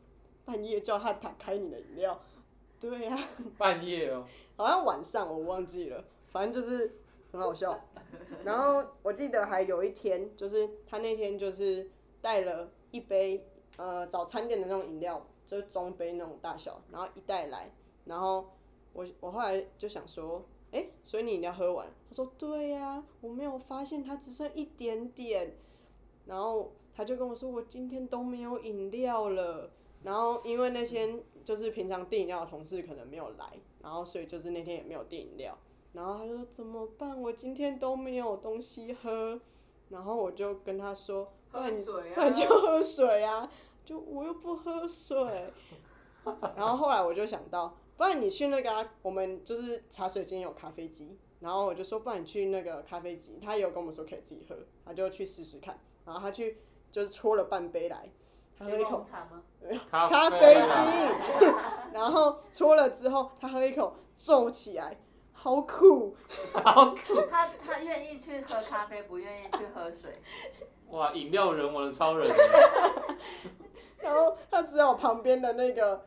[0.45, 2.17] 半夜叫他打开你的饮料？
[2.79, 3.19] 对呀、
[3.57, 4.25] 半夜哦，
[4.55, 6.95] 好像晚上我忘记了，反正就是
[7.31, 7.77] 很好笑。
[8.43, 13.45] 然后我记得还有一天，就是他那天就是带了一杯
[13.79, 17.71] 呃早餐店的那种饮料，就是中杯那种大小，然后一袋来，
[18.03, 18.49] 然后
[18.91, 21.87] 我我后来就想说，哎、所以你饮料喝完？
[22.09, 25.55] 他说对呀、我没有发现它只剩一点点，
[26.25, 29.71] 然后他就跟我说我今天都没有饮料了。
[30.03, 35.57] 然后因为那天就是平常订饮料的同事可能没有来，然后所以就是那天也没有订饮料。
[35.93, 37.21] 然后他说怎么办？
[37.21, 39.39] 我今天都没有东西喝。
[39.89, 43.49] 然后我就跟他说，不喝水不然就啊，喝水啊，
[43.89, 45.51] 就我又不喝水。
[46.55, 56.59] 然后后来我就想到，不然你去那个、啊、我们就是茶水间有咖啡机，然后我就说，不然你去那个咖啡机，他也有跟我们说可以自己喝，他就去试试看，然后他去
[56.91, 58.11] 就是搓了半杯来，
[58.59, 59.41] 他喝一口茶吗？
[59.89, 61.47] 咖咖啡啊机，
[61.91, 64.99] 然后搓了之后，他喝一口皱起来，
[65.33, 66.15] 好苦。
[66.63, 70.21] 好苦他他愿意去喝咖啡，不愿意去喝水。
[70.89, 71.11] 哇！
[71.13, 72.27] 饮料人，我的超人，
[74.01, 76.05] 然后他只有旁边的那个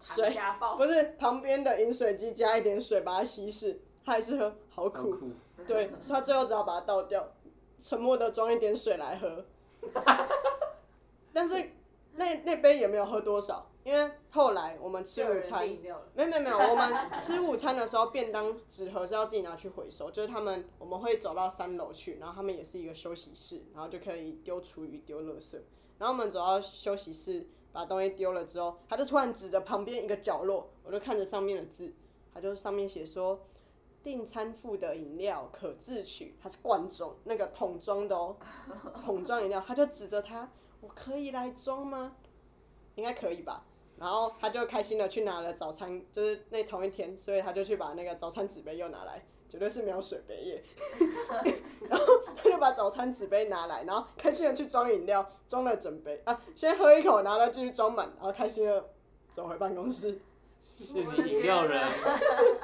[0.00, 0.36] 水，
[0.76, 5.18] 不是旁边的饮水机加一点水把它稀释，他还是喝，好好苦。
[5.66, 7.32] 对，所以他最后只好把它倒掉，
[7.78, 9.44] 沉默的装一点水来喝。
[11.32, 11.72] 但是
[12.14, 15.66] 那那杯也没有喝多少，因为后来我们吃午餐。
[15.66, 25.58] 没有没有没 有，我们吃午餐的时候，便当纸盒是要自己拿去回收，就是他们我们会走到三楼去，然后他们也是一个休息室，然后就可以丢厨余、丢垃圾。
[25.98, 31.92] 然后我们走到休息室，把东西丢了之后，他就突然指着旁边一个角落，我就看着上面的字，
[32.32, 33.46] 他就上面写说。
[34.02, 38.36] 订餐附的饮料可自取，它是罐装那个桶装的哦，
[39.04, 40.48] 桶装饮料，他就指着它，
[40.80, 42.14] 我可以来装吗？
[42.94, 43.66] 应该可以吧。
[43.98, 50.64] 然后他就开心的去拿了早餐，就是那同一天，所以他就去把那个早餐纸杯又拿来，绝对是没有水杯耶。
[51.88, 52.04] 然后
[52.36, 58.90] 他就把早餐纸杯拿来，然后开心的去装饮料，装了整杯啊，先喝一口，然后再继续装满，然后开心的
[59.30, 60.18] 走回办公室。
[60.78, 61.88] 谢谢你饮料人，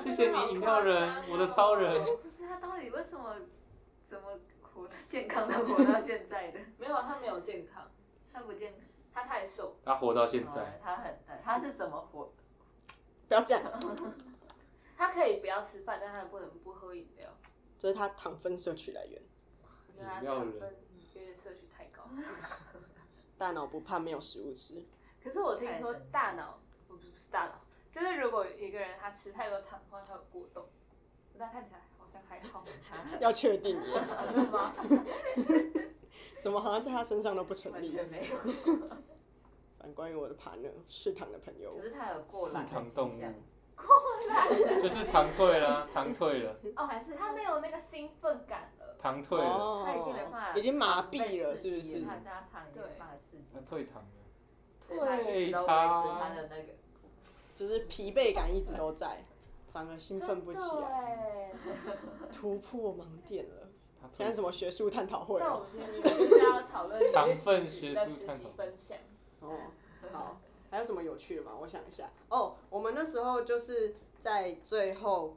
[0.05, 1.91] 谢谢你饮料人，我的超人。
[1.93, 3.37] 不是他到底为什么
[4.07, 6.59] 怎么活得健康的活到现在的？
[6.79, 7.91] 没有，他没有健康，
[8.33, 8.81] 他不健康。
[9.15, 9.77] 他太瘦。
[9.85, 12.33] 他活到现哦在，他很他是怎么活？
[13.29, 13.63] 不要这样，
[15.03, 17.29] 他可以不要吃饭，但他不能不喝饮料。
[17.77, 19.21] 这是他糖分摄取来源。
[19.89, 20.77] 我觉得他糖分
[21.13, 22.09] 有点摄取太高。
[23.37, 24.81] 大脑不怕没有食物吃，
[25.21, 27.61] 可是我听说大脑不不是大脑，
[27.91, 30.69] 就是如果一个人他吃太多糖的话，他会过动。
[31.37, 34.73] 但看起来好像还好，他 要确定吗？
[36.41, 37.91] 怎么好像在他身上都不成完立？
[37.91, 38.37] 全没有。
[39.81, 43.25] 反关于我的 partner 是糖的朋友可，是他有过是懒的糖动迹
[44.81, 48.97] 就是糖退了，糖退了，哦，还是他没有那个兴奋感了。
[49.01, 52.01] 糖退了，哦他已经没办法，已经麻痹了，是不是？
[52.03, 54.09] 他他糖已经没办法刺激他，退糖了，
[54.89, 56.35] 退直都维持他。
[56.35, 56.73] 的那个。
[57.55, 59.25] 就是疲惫感一直都在，
[59.69, 61.53] 反而兴奋不起来，哎。
[62.33, 63.69] 突破盲点了。
[64.17, 65.41] 现在什么学术探讨会哦？
[65.41, 68.99] 但我们今天明明就是要讨论你糖的实分学习的实术探讨习分享。
[69.41, 69.59] 哦，
[70.13, 70.41] 好，
[70.73, 71.53] 还有什么有趣的吗？
[71.61, 72.11] 我想一下。
[72.31, 75.37] 哦，我们那时候就是在最后，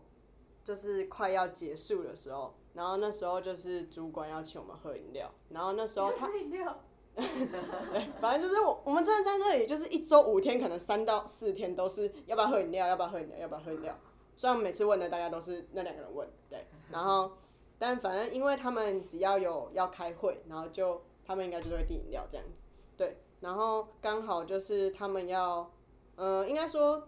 [0.63, 6.79] 就是快要结束的时候，然后那时候就是主管要请我们喝饮料，然后那时候他饮料，
[7.15, 13.93] 对，反正就是我我们真的在那里，就是一周五天，可能三到四天都是要不要喝饮料，要不要喝饮料，要不要喝饮料。
[14.37, 17.33] 虽然每次问的大家都是那两个人问，对， 然后
[17.77, 22.63] 但反正因为他们只要有要开会，然后就他们应该就会订饮料这样子，
[22.97, 25.71] 对，然后刚好就是他们要，
[26.15, 27.07] 呃，应该说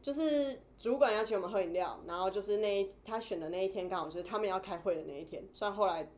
[0.00, 6.10] 就是主管要请我们喝饮料，然后就是那一他选的那一天刚好就是他们要开会的那一天，虽然后来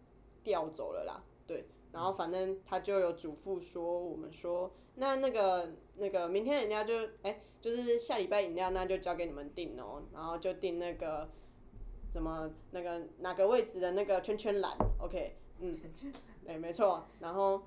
[0.45, 1.67] 调走了啦，对。
[1.91, 11.27] 然后反正他就有嘱咐说，我们说，那那个那个明天的饮料就哎、就是下礼拜饮料那就交给你们订哦，然后就订那个
[12.13, 15.79] 什么那个哪个位置的那个圈圈栏，OK，嗯，
[16.45, 17.03] 对，没错。
[17.21, 17.63] 然后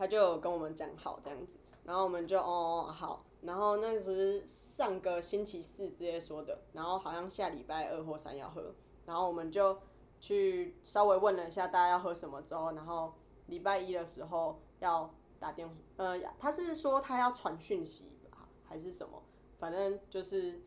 [0.00, 9.78] 他就有跟我们讲好这样子，然后我们就哦好，然后那是上个星期四直接说的，然后好像下礼拜二或三要喝，然后我们就
[10.18, 13.12] 去稍微问了一下大家要喝什么之后，然后
[13.48, 19.22] 礼拜一的时候要打电话，呃，他是说他要传讯息吧，还是什么？
[19.58, 20.62] 反正就是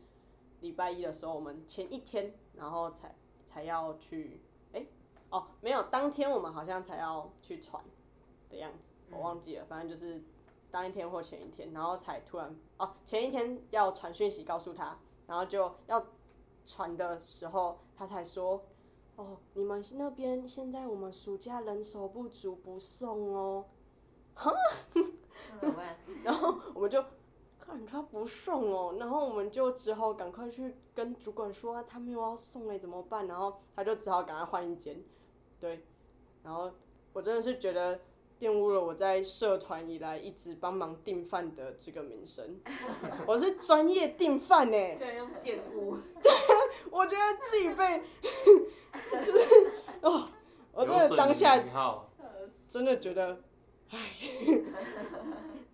[0.60, 3.12] 礼拜一的时候，我们前一天，然后才
[3.44, 4.40] 才要去，
[4.72, 4.86] 哎、
[5.30, 7.82] 哦，没有，当天我们好像才要去传
[8.48, 10.22] 的样子，我忘记了，反正就是
[10.70, 16.04] 当一天或前一天，然后才突然，哦，前一天要传讯息告诉他，然后就要
[16.66, 18.64] 传的时候，他才说。
[19.16, 23.64] 哦，你们那边现在我们暑假人手不足，不送哦。
[26.24, 27.00] 然后我们就
[27.60, 33.28] 看他不送哦，然后我们就只好赶快去跟主管说、啊、他没有要送哎，怎么办？
[33.28, 35.00] 然后他就只好赶快换一间，
[35.60, 35.86] 对。
[36.42, 36.72] 然后
[37.12, 38.00] 我真的是觉得
[38.44, 42.60] 玷污了我在社团以来一直帮忙订饭的这个名声。
[43.26, 45.96] 我是专业订饭呢，居然用玷污，
[46.90, 48.02] 我觉得自己被
[49.24, 49.70] 就是
[50.02, 50.28] 哦，
[50.74, 51.58] 我真的当下，
[52.68, 53.40] 真的觉得，
[53.88, 53.98] 唉，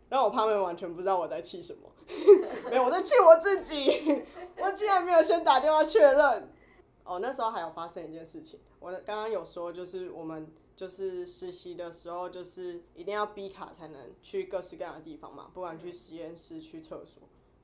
[0.08, 1.90] 让我他们完全不知道我在气什么，
[2.70, 4.22] 没有，我在气我自己，
[4.58, 6.48] 我竟然没有先打电话确认。
[7.02, 10.48] 哦，那时候还有发生一件事情，我刚刚有说，就是我们
[10.80, 17.22] 就是实习的时候，就是一定要逼卡才能去各式各样的地方嘛，不管去实验室、去厕所，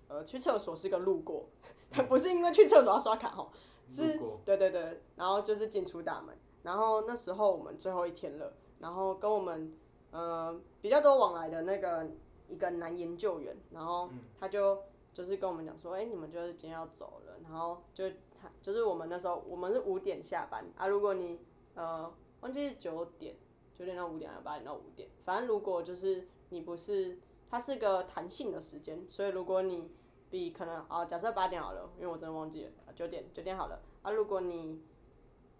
[0.08, 1.46] 呃，去厕所是个路过，
[1.88, 3.48] 但不是因为去厕所要刷卡哦，
[3.90, 9.74] 是，对对对，然后就是进出大门，然后那时候我们最后一天了，然后跟我们
[10.10, 12.06] 呃比较多往来的那个
[12.48, 14.82] 一个男研究员，然后他就
[15.14, 21.40] 就是跟我们讲说，哎、你们就是今天要走了，然后就他就是我们那时候我们是五点下班啊，如果你
[21.76, 23.36] 呃忘记是九点，
[23.74, 27.18] 九点到五点还是八点到五点，反正如果就是你不是，
[27.50, 29.90] 它是个弹性的时间，所以如果你
[30.30, 34.82] 比可能啊，假设八点好了，因为我真的忘记了，啊九点九点好了啊，如果你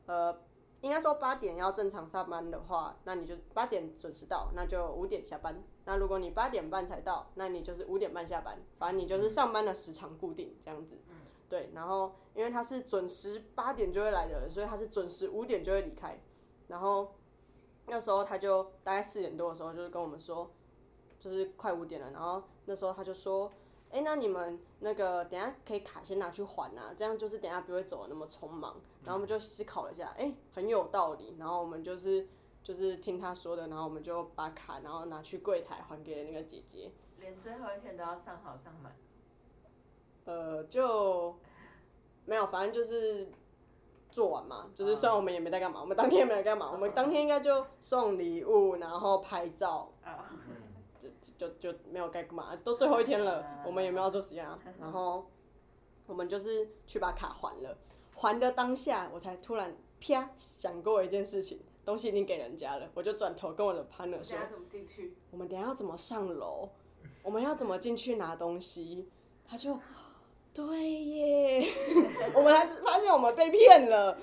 [0.06, 0.38] 呃
[0.82, 5.62] 应该说八点要正常上班的话，那你就八点准时到，那就五点下班。
[5.86, 10.98] 那如果你八点半才到，那你就是五点半下班，反正你就是上班的时长固定这样子。
[11.48, 16.20] 对，然后因为他是准时八点就会来的人，所以他是准时五点就会离开。
[16.68, 17.14] 然后
[17.86, 20.50] 那时候他就大概四点多的时候，就是跟我们说，
[21.20, 22.10] 就是快五点了。
[22.10, 23.52] 然后那时候他就说，
[23.90, 28.76] 哎、那你们那个等下可以卡先拿去还啊，这样就是等下不会走的那么匆忙。
[29.04, 31.36] 然后我们就思考了一下，哎、很有道理。
[31.38, 32.26] 然后我们就是
[32.62, 36.90] 就是听他说的，然后我们就把卡然后拿去柜台还给那个姐姐。
[37.20, 38.96] 连最后一天都要上好上满。
[40.24, 41.36] 呃，就
[42.24, 43.30] 没有，反正就是
[44.16, 44.70] 做完嘛。
[44.74, 50.32] 就是虽然我们也没在干嘛，我们当天也没在干嘛，我们当天应该就送礼物，然后拍照，啊，
[50.98, 54.58] 就就就没有该干嘛，都最后一天了，我们也没有做实验啊。
[54.80, 55.26] 然后
[56.06, 57.76] 我们就是去把卡还了，
[58.14, 65.14] 还的当下，我才突然啪想过一件事情，东西已经给人家了，我就转头跟我的 partner 说，怎么进去？
[65.30, 66.70] 我们等下要怎么上楼？
[67.22, 69.10] 我们要怎么进去拿东西？
[69.48, 69.78] 他就，
[70.56, 71.68] 对耶，
[72.34, 74.16] 我们还是发现我们被骗了。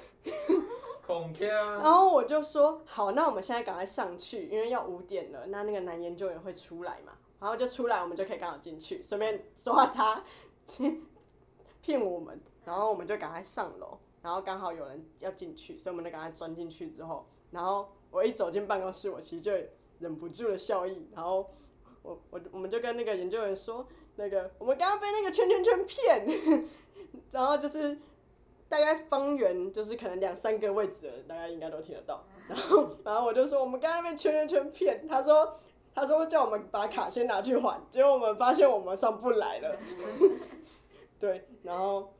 [1.05, 10.23] 恐吓，然后我就说，好，那我们现在赶快上去，因为要五点了，那那个男研究员会出来嘛，然后就出来，我们就可以刚好进去，顺便抓他
[11.83, 19.51] 骗我们，然后我们就赶快上楼，然后刚好有人要进去，所以我们就赶快钻进去之后，然后我一走进办公室，我其实就
[19.99, 21.47] 忍不住了笑意，然后
[22.01, 26.65] 我我我们就跟那个研究员说，那个我们刚刚被那个圈圈圈骗，
[27.31, 27.97] 然后就是
[28.69, 32.23] 大概方圆就是可能两三个位置的人，大家应该都听得到。
[32.47, 35.59] 然后然后我就说我们刚刚被圈圈圈骗，他说
[35.95, 39.77] 他说叫我们把卡先拿去还，结果我们发现我们上不来了。
[41.19, 42.13] 对，然后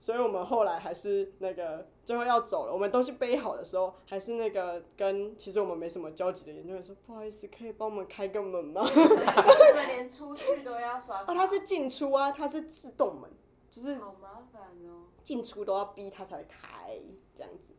[0.00, 8.86] 所以我们后来还是那个最后要走了，我们东西背好的时候，还是那个跟其实我们没什么交集的研究员说，不好意思，可以帮我们开个门吗？
[8.94, 11.32] 你们连出去都要刷卡？
[11.32, 13.28] 啊，它是进出啊，它是自动门，
[13.68, 15.10] 就是好麻烦哦。
[15.24, 16.96] 进出都要逼它才会开
[17.34, 17.74] 这样子。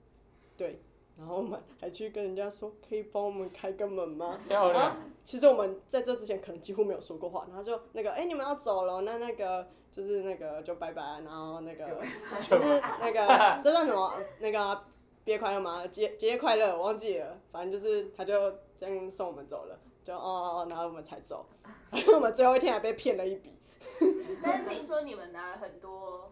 [0.57, 0.81] 对，
[1.17, 4.41] 然后我们还去跟人家说，可以帮我们开个门吗？
[4.45, 11.87] 漂亮，其实我们在这之前可能几乎没有说过话，然后就那个，哎、你们要走了，那那个就是那个就拜拜，然后那个
[12.47, 14.13] 就是那个 这算什么？
[14.37, 14.83] 那个
[15.25, 15.87] 毕业快乐吗？
[15.87, 21.47] 节节日快乐，我忘记了，反正就是他就这样送我们走了，就哦哦哦，然后我们才走，
[22.13, 23.57] 我们最后一天还被骗了一笔。
[24.43, 26.31] 但是听说你们拿了很多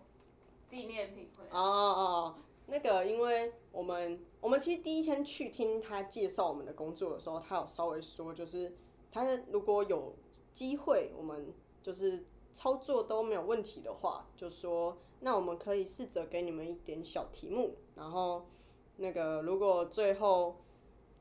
[0.67, 2.35] 纪念品回来，哦哦，
[2.67, 8.71] 那个，因为我们我们其实第一天去听他介绍我们的工作的时候，他有稍微说，就是
[9.11, 10.15] 他如果有
[10.53, 11.51] 机会，我们
[11.81, 12.23] 就是
[12.55, 18.47] 操作都没有问题的话，就说那我们可以试着给你们一点小题目，然后
[18.95, 20.55] 那个如果最后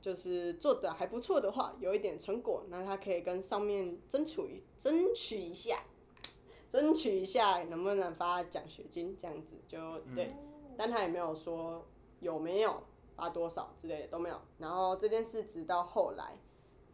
[0.01, 5.83] 就是做的还不错的话，有一点成果，那他可以跟上面争取争取一下。
[6.71, 10.33] 争取一下能不能发奖学金，这样子就对。
[10.77, 11.85] 但他也没有说
[12.21, 12.83] 有没有
[13.15, 14.41] 发多少之类的都没有。
[14.59, 16.37] 然后这件事直到后来，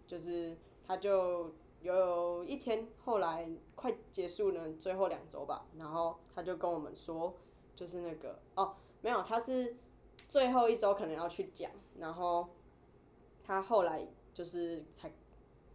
[0.07, 1.51] 就是他就
[1.83, 7.35] 有一天后来快结束呢最后两周吧，然后他就跟我们说，
[7.75, 9.77] 就是那个哦没有，他是
[10.29, 12.49] 最后一周可能要去讲，然后
[13.45, 15.13] 他后来就是才。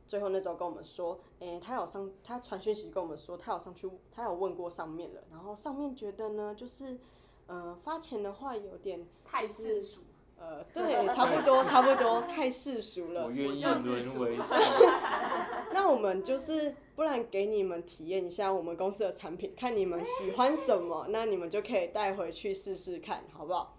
[0.07, 6.99] 最后那周跟我们说，诶、他有上，他传讯息跟我们说，他有上去，他有问过上面了，然后上面觉得呢，就是，
[7.47, 10.03] 呃，发钱的话有点，太世俗。
[10.37, 13.31] 呃，对，差不多，差不多，太世俗了我。
[13.31, 13.61] 愿意
[15.73, 23.75] 那我们就是，不然给你们体验一下我们公司的产品，看你们喜欢什么，那你们就可以带回去试试看，好不好？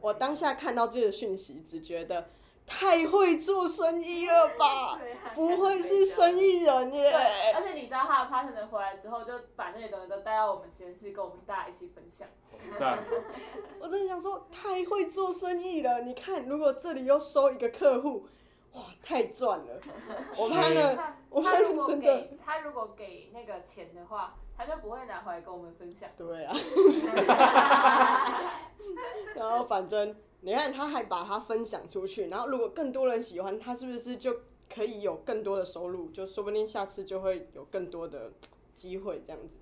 [0.00, 2.28] 我当下看到这个讯息，只觉得
[2.66, 4.98] 太会做生意了吧？
[5.34, 7.52] 不会是生意人对，耶？
[7.54, 12.26] 而且你知道他的 partner 回来之后，就把那些东西都带到我们实验室，跟我们大家一起分享。
[13.80, 16.02] 我真的想说，太会做生意了。
[16.02, 18.26] 你看，如果这里又收一个客户，
[18.72, 19.80] 哇，太赚了。
[20.38, 26.08] 我怕呢，他我怕他如果真的，给他如果给那个钱的话，他就不会拿回来跟我们分享。
[26.16, 26.54] 对啊。
[29.34, 34.40] 然后反正你看，他还把它分享出去，然后如果更多人喜欢，他是不是就
[34.72, 36.10] 可以有更多的收入？
[36.10, 38.30] 就说不定下次就会有更多的
[38.74, 39.56] 机会这样子。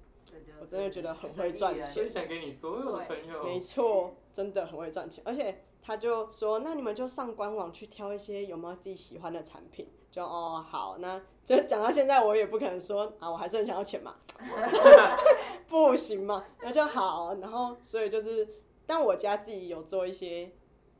[0.60, 3.44] 我真的觉得很会赚钱分享给你所有的朋友。
[3.44, 14.16] 没错，真的很会赚钱，而且他就说，那你们就上官网去挑一些有没有自己喜欢的产品，就哦好，那就讲到现在，我也不可能说啊，我还是很想要钱嘛，
[15.68, 18.48] 不行嘛，那就好，然后所以就是，
[18.86, 20.50] 但我家自己有做一些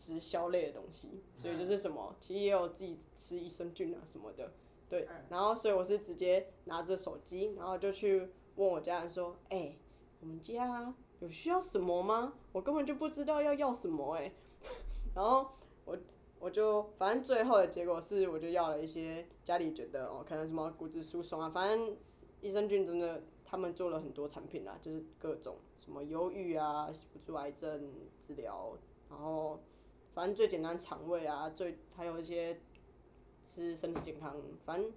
[0.03, 4.51] 直销类的东西，所以就是什么，其实也有自己吃益生菌啊什么的，
[4.89, 9.77] 对嗯，然后所以我是直接拿着手机，然后就去问我家人说，哎、
[10.19, 12.35] 我们家有需要什么吗？
[12.51, 14.33] 我根本就不知道要要什么哎、
[15.15, 15.53] 然后
[15.85, 15.97] 我
[16.41, 21.97] 我就反正最后的结果是，我就要了一些家里觉得哦，可能什么骨质疏松啊，反正
[22.41, 28.77] 益生菌真的他们做了很多产品啦，就是各种什么忧郁啊、辅助癌症治疗，
[29.09, 29.61] 然后
[30.15, 32.61] 反正最简单肠胃啊，最还有一些
[33.45, 34.93] 吃身体健康，反正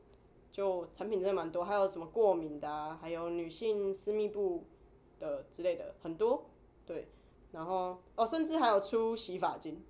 [0.52, 4.66] 就产品真的蛮多，还有什么过敏的啊，还有女性私密部
[5.20, 6.46] 的之类的很多，
[6.86, 7.08] 对，
[7.52, 9.84] 然后哦，甚至还有出洗发精，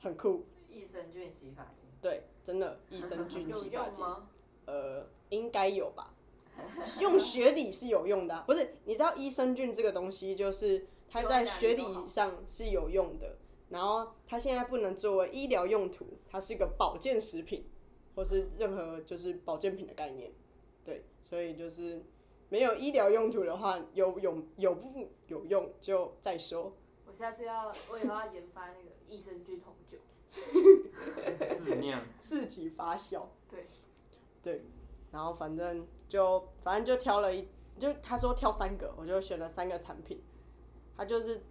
[0.00, 4.28] 很酷，益生菌洗发精，对，真的益生菌 洗发精，用吗？
[4.66, 6.14] 呃，应该有吧，
[7.00, 8.76] 用学理是有用的啊、不是？
[8.84, 13.36] 你知道益生菌这个东西，就是它在学理上是有用的，
[13.70, 17.64] 然后它现在不能作为医疗用途，它是一个保健食品，
[18.14, 20.32] 或是任何就是保健品的概念，
[20.84, 22.04] 对，所以就是
[22.48, 26.72] 没有医疗用途的话，有有有不有用就再说。
[27.06, 29.98] 我下次要，我以后要研发那个益生菌红酒。
[31.56, 33.22] 自酿，自己发酵。
[33.50, 33.66] 对，
[34.42, 34.62] 对，
[35.10, 37.48] 然后反正就反正就挑了一，
[37.78, 40.22] 就他说挑三个，我就选了三个产品。
[40.96, 41.42] 它就是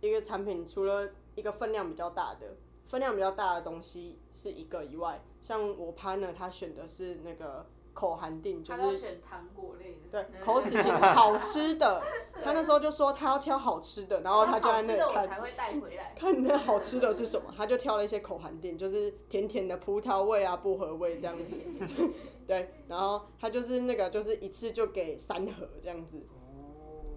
[0.00, 2.56] 一个产品，除了一个分量比较大的，
[2.86, 9.98] 分量比较大的东西是一个以外，像我 partner，他选的是那个口含定，就是糖果类的。
[10.10, 12.02] 对口齿清 好吃的。
[12.44, 16.14] 他那时候就说他要挑好吃的，然后他就在那里看好吃的我才会带回来。
[16.18, 21.56] 看那好吃的是什么，他就挑了一些口含定，就是甜甜的葡萄味啊、薄荷味这样子。
[22.46, 26.20] 对，然后他就是那个，就是一次就给三盒这样子。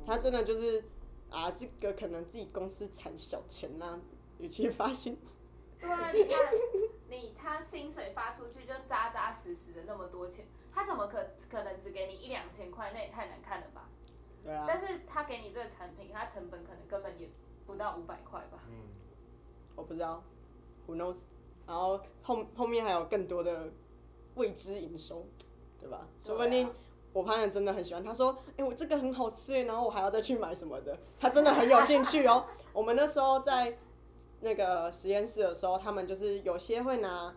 [0.05, 0.83] 他真的就是
[1.29, 3.99] 啊，这个可能自己公司产小钱啦、
[4.39, 5.17] 与其发薪，
[5.79, 6.53] 对啊，你看，
[7.09, 12.91] 你他薪水发出去就扎扎实实的那么多钱，他怎么可可能只给你一两千块？
[12.93, 13.89] 那也太难看了吧？
[14.43, 17.29] 对啊，但是他给你这个产品，他成本可能根本也
[17.65, 18.59] 不到五百块吧？
[18.69, 18.75] 嗯，
[19.75, 20.23] 我不知道
[20.87, 21.23] ，Who knows？
[21.67, 23.71] 然后后后面还有更多的
[24.35, 25.25] 未知营收，
[25.81, 26.07] 对吧？
[26.21, 26.69] 说不定
[27.15, 32.43] 我朋友真的很喜欢，他说：“哎、我这个很好吃耶，然后我还要再去买什么的。”他真的很有兴趣哦。
[32.73, 33.77] 我们那时候在
[34.41, 37.33] 那个实验室的时候，他们就是有些会拿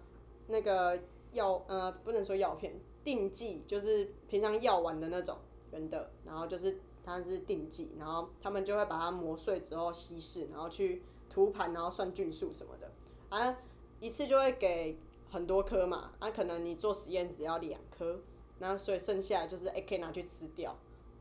[0.49, 0.99] 那个
[1.33, 2.75] 药，呃，不能说药片，
[3.05, 5.37] 定剂，就是平常药丸的那种
[5.71, 12.91] 人的，然后就是它是定剂，然后他们就会把它磨碎之后稀释，然后去涂盘，然后算菌数什么的，
[13.29, 13.57] 啊，
[14.01, 14.99] 一次就会给
[15.31, 18.19] 很多颗嘛，啊，可能你做实验只要两颗，
[18.59, 20.77] 那所以剩下来就是哎、可以拿去吃掉，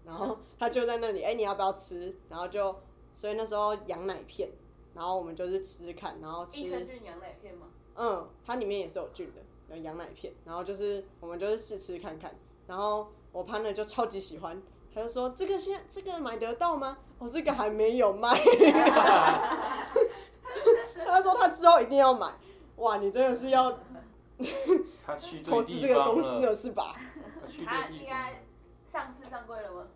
[0.05, 2.15] 然后他就在那里哎、你要不要吃？
[2.29, 2.75] 然后就
[3.15, 4.49] 所以那时候羊奶片，
[4.93, 7.67] 然后我们就是吃吃看，然后吃益生菌羊奶片吗？
[7.95, 9.41] 嗯，它里面也是有菌的，
[9.75, 12.35] 有羊奶片，然后就是我们就是试吃看看，
[12.67, 14.61] 然后我 partner 就超级喜欢，
[14.93, 16.97] 他就说这个现这个买得到吗？
[17.19, 18.38] 哦，这个还没有卖，
[21.05, 22.31] 他说他之后一定要买，
[22.75, 23.79] 哇，你真的是要
[25.03, 26.95] 他去投资这个公司，了是吧？
[27.48, 28.43] 他去他应该
[28.88, 29.88] 上市上柜了吗？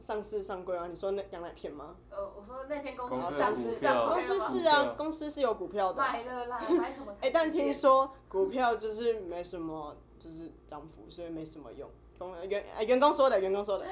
[0.00, 0.88] 上市上柜啊？
[0.88, 1.94] 你说那羊奶片吗？
[2.10, 4.20] 呃，我说那间公公司上市上公？
[4.20, 6.02] 司是啊，公司是有股票的。
[6.02, 7.14] 买了啦，买什么？
[7.20, 11.88] 哎、但听说股票就是没什么，就是涨幅，所以没什么用。
[12.18, 13.86] 工员哎员工说的，员工说的，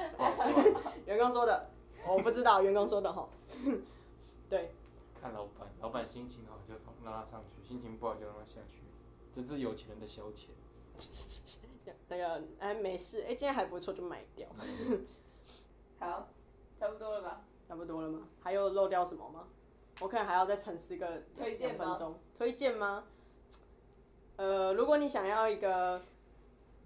[1.05, 1.69] 员工说的，
[2.05, 3.29] 我不知道，员工说的哈。
[4.49, 4.73] 对，
[5.21, 8.83] 看老板，老板心情好就放让他上去，心情不好就让他下去，
[9.33, 10.47] 这是有钱人的消遣。
[12.07, 14.47] 那个哎没事，哎、今天还不错，就买掉，
[15.99, 16.27] 好，
[16.79, 17.41] 差不多了吧？
[17.67, 18.27] 差不多了吗？
[18.41, 19.47] 还有漏掉什么吗？
[19.99, 22.19] 我可能还要再沉思个推荐吗两分钟。
[22.37, 23.03] 推荐吗？
[24.37, 26.01] 呃，如果你想要一个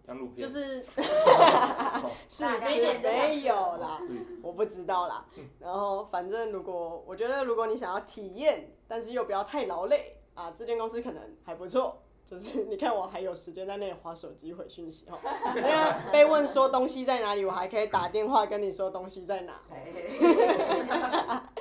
[0.07, 5.25] 羊乳片就是哦试哪吃一点就想没吃有啦，是我不知道啦。
[5.59, 12.01] 然后反正如果我觉得如果你想要体验，但是又不要太劳累啊，这间公司可能还不错。
[12.25, 15.19] 就是你看我还有时间在那里划手机回讯息哈，
[15.55, 19.61] 那个被问说东西在哪里，我还可以打电话跟你说东西在哪。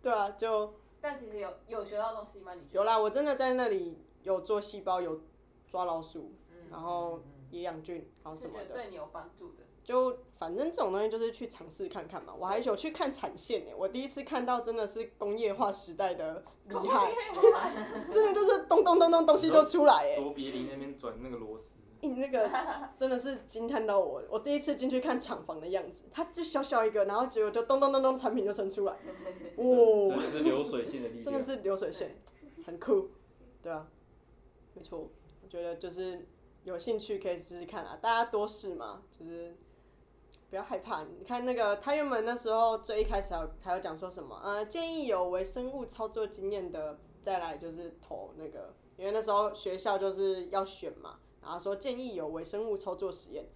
[0.00, 2.54] 对啊，就但其实有有学到东西吗？
[2.54, 2.60] 你？
[2.70, 5.22] 有啦，我真的在那里有做细胞，有
[5.66, 7.20] 抓老鼠，嗯然后
[7.50, 8.64] 也养菌，然后什么的。
[8.64, 9.63] 觉得对你有帮助的。
[9.84, 12.34] 就反正这种东西就是去尝试看看嘛。
[12.36, 17.14] 我还有去看产线呢，我第一次看到真的是工业化时代的厉害，
[18.10, 20.16] 真的就是咚咚咚咚东西就出来哎。
[20.16, 21.70] 卓别林那边转那个螺丝，
[22.00, 22.50] 你那个
[22.96, 28.96] 真的是惊叹到我，我第一次进去看厂房的样子，它就小小一个，然后结果就咚咚咚咚产品就生出来，
[29.56, 31.22] 哇、真的是流水线的力量。
[31.22, 32.16] 真的是流水线，
[32.64, 33.10] 很酷，
[33.62, 33.86] 对啊，
[34.74, 35.10] 没错，
[35.42, 36.26] 我觉得就是
[36.64, 39.56] 有兴趣可以试试看啊，大家多试嘛，就是
[40.54, 41.02] 不要害怕。
[41.02, 53.48] 你看那个他原本那时候最一开始还有还有讲说什么，呃，建议有微生物操作经验的再来就是投那个，因为那时候学校就是要选嘛，然后说建议有微生物操作实验，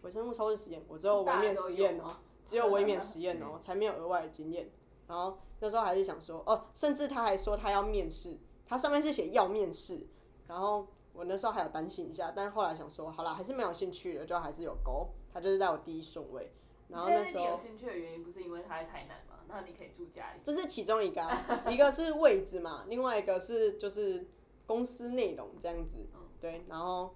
[0.00, 4.70] 微生物操作实验，我只有微面实验哦、只有微面实验哦、才没有额外的经验。
[5.06, 10.06] 然后那时候还是想说，哦，甚至他还说他要面试，他上面是写要面试，
[10.46, 16.50] 然后我那时候还有担心一下，但后来想说，好啦，还是没有兴趣的，就还是有勾，他就是在我第一顺位。
[16.88, 19.44] 然后那时候你有兴趣的原因不是因为他在台南吗？
[19.46, 20.40] 那你可以住家里。
[20.42, 24.26] 这是其中一个、啊，一个是位置嘛，另外一个是就是
[24.66, 26.06] 公司内容这样子，
[26.40, 27.14] 对，然后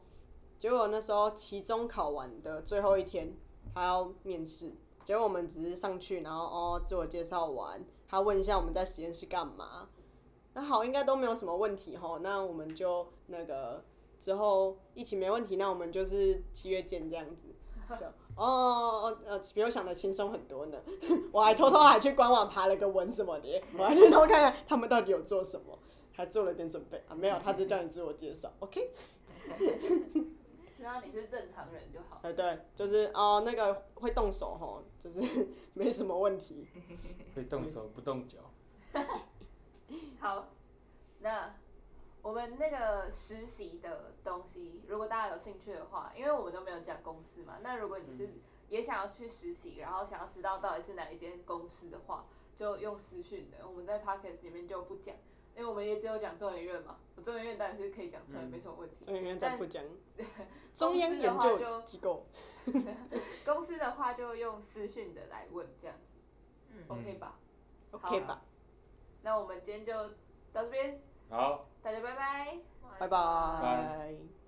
[0.59, 3.35] 结果那时候期中考完的最后一天，
[3.75, 4.75] 他要面试，
[5.07, 9.89] 结果我们只是上去，然后哦自我介绍完，他问一下我们在实验室干嘛，
[10.53, 13.85] 那好，应该都没有什么问题吼，那我们就那个
[14.19, 17.55] 之后一起没问题，那我们就是七月见这样子。
[17.97, 20.79] 就哦哦呃，比我想的轻松很多呢。
[21.33, 25.79] 我还偷偷还去官网爬了个文什么的，我还去偷看看他们到底有做什么，
[26.15, 27.15] 还做了点准备啊。
[27.15, 28.91] 没有，他只叫你自我介绍，OK？
[30.77, 32.21] 只要你是正常人就好。
[32.23, 35.21] 哎对，就是哦那个会动手吼，就是
[35.75, 36.67] 没什么问题。
[37.35, 38.39] 会动手不动脚。
[40.19, 40.49] 好，
[41.21, 41.55] 那
[42.23, 48.29] 我们那个实习的东西，如果大家有兴趣的话，因为我们都没有讲公司嘛，那如果你是
[48.69, 55.17] 也想要去实习，然后想要知道到底是哪一间公司的话，就用私讯的，我们在 podcast 里面就不讲，
[55.57, 59.07] 因为我们也只有讲中研院嘛，我中研院当然是可以讲出来，没什么问题。
[59.07, 59.83] 中研院再不讲，
[60.17, 60.27] 公
[60.75, 62.27] 中央司的研究话就机构。
[63.45, 66.19] 公司的话就用私讯的来问这样子，
[66.69, 66.85] 嗯。
[66.89, 67.39] OK 吧
[67.93, 68.43] ？OK 吧，
[69.23, 70.15] 那我们今天就
[70.53, 71.67] 到这边，好。
[71.83, 72.59] 大家拜拜。
[72.99, 74.40] 拜拜拜。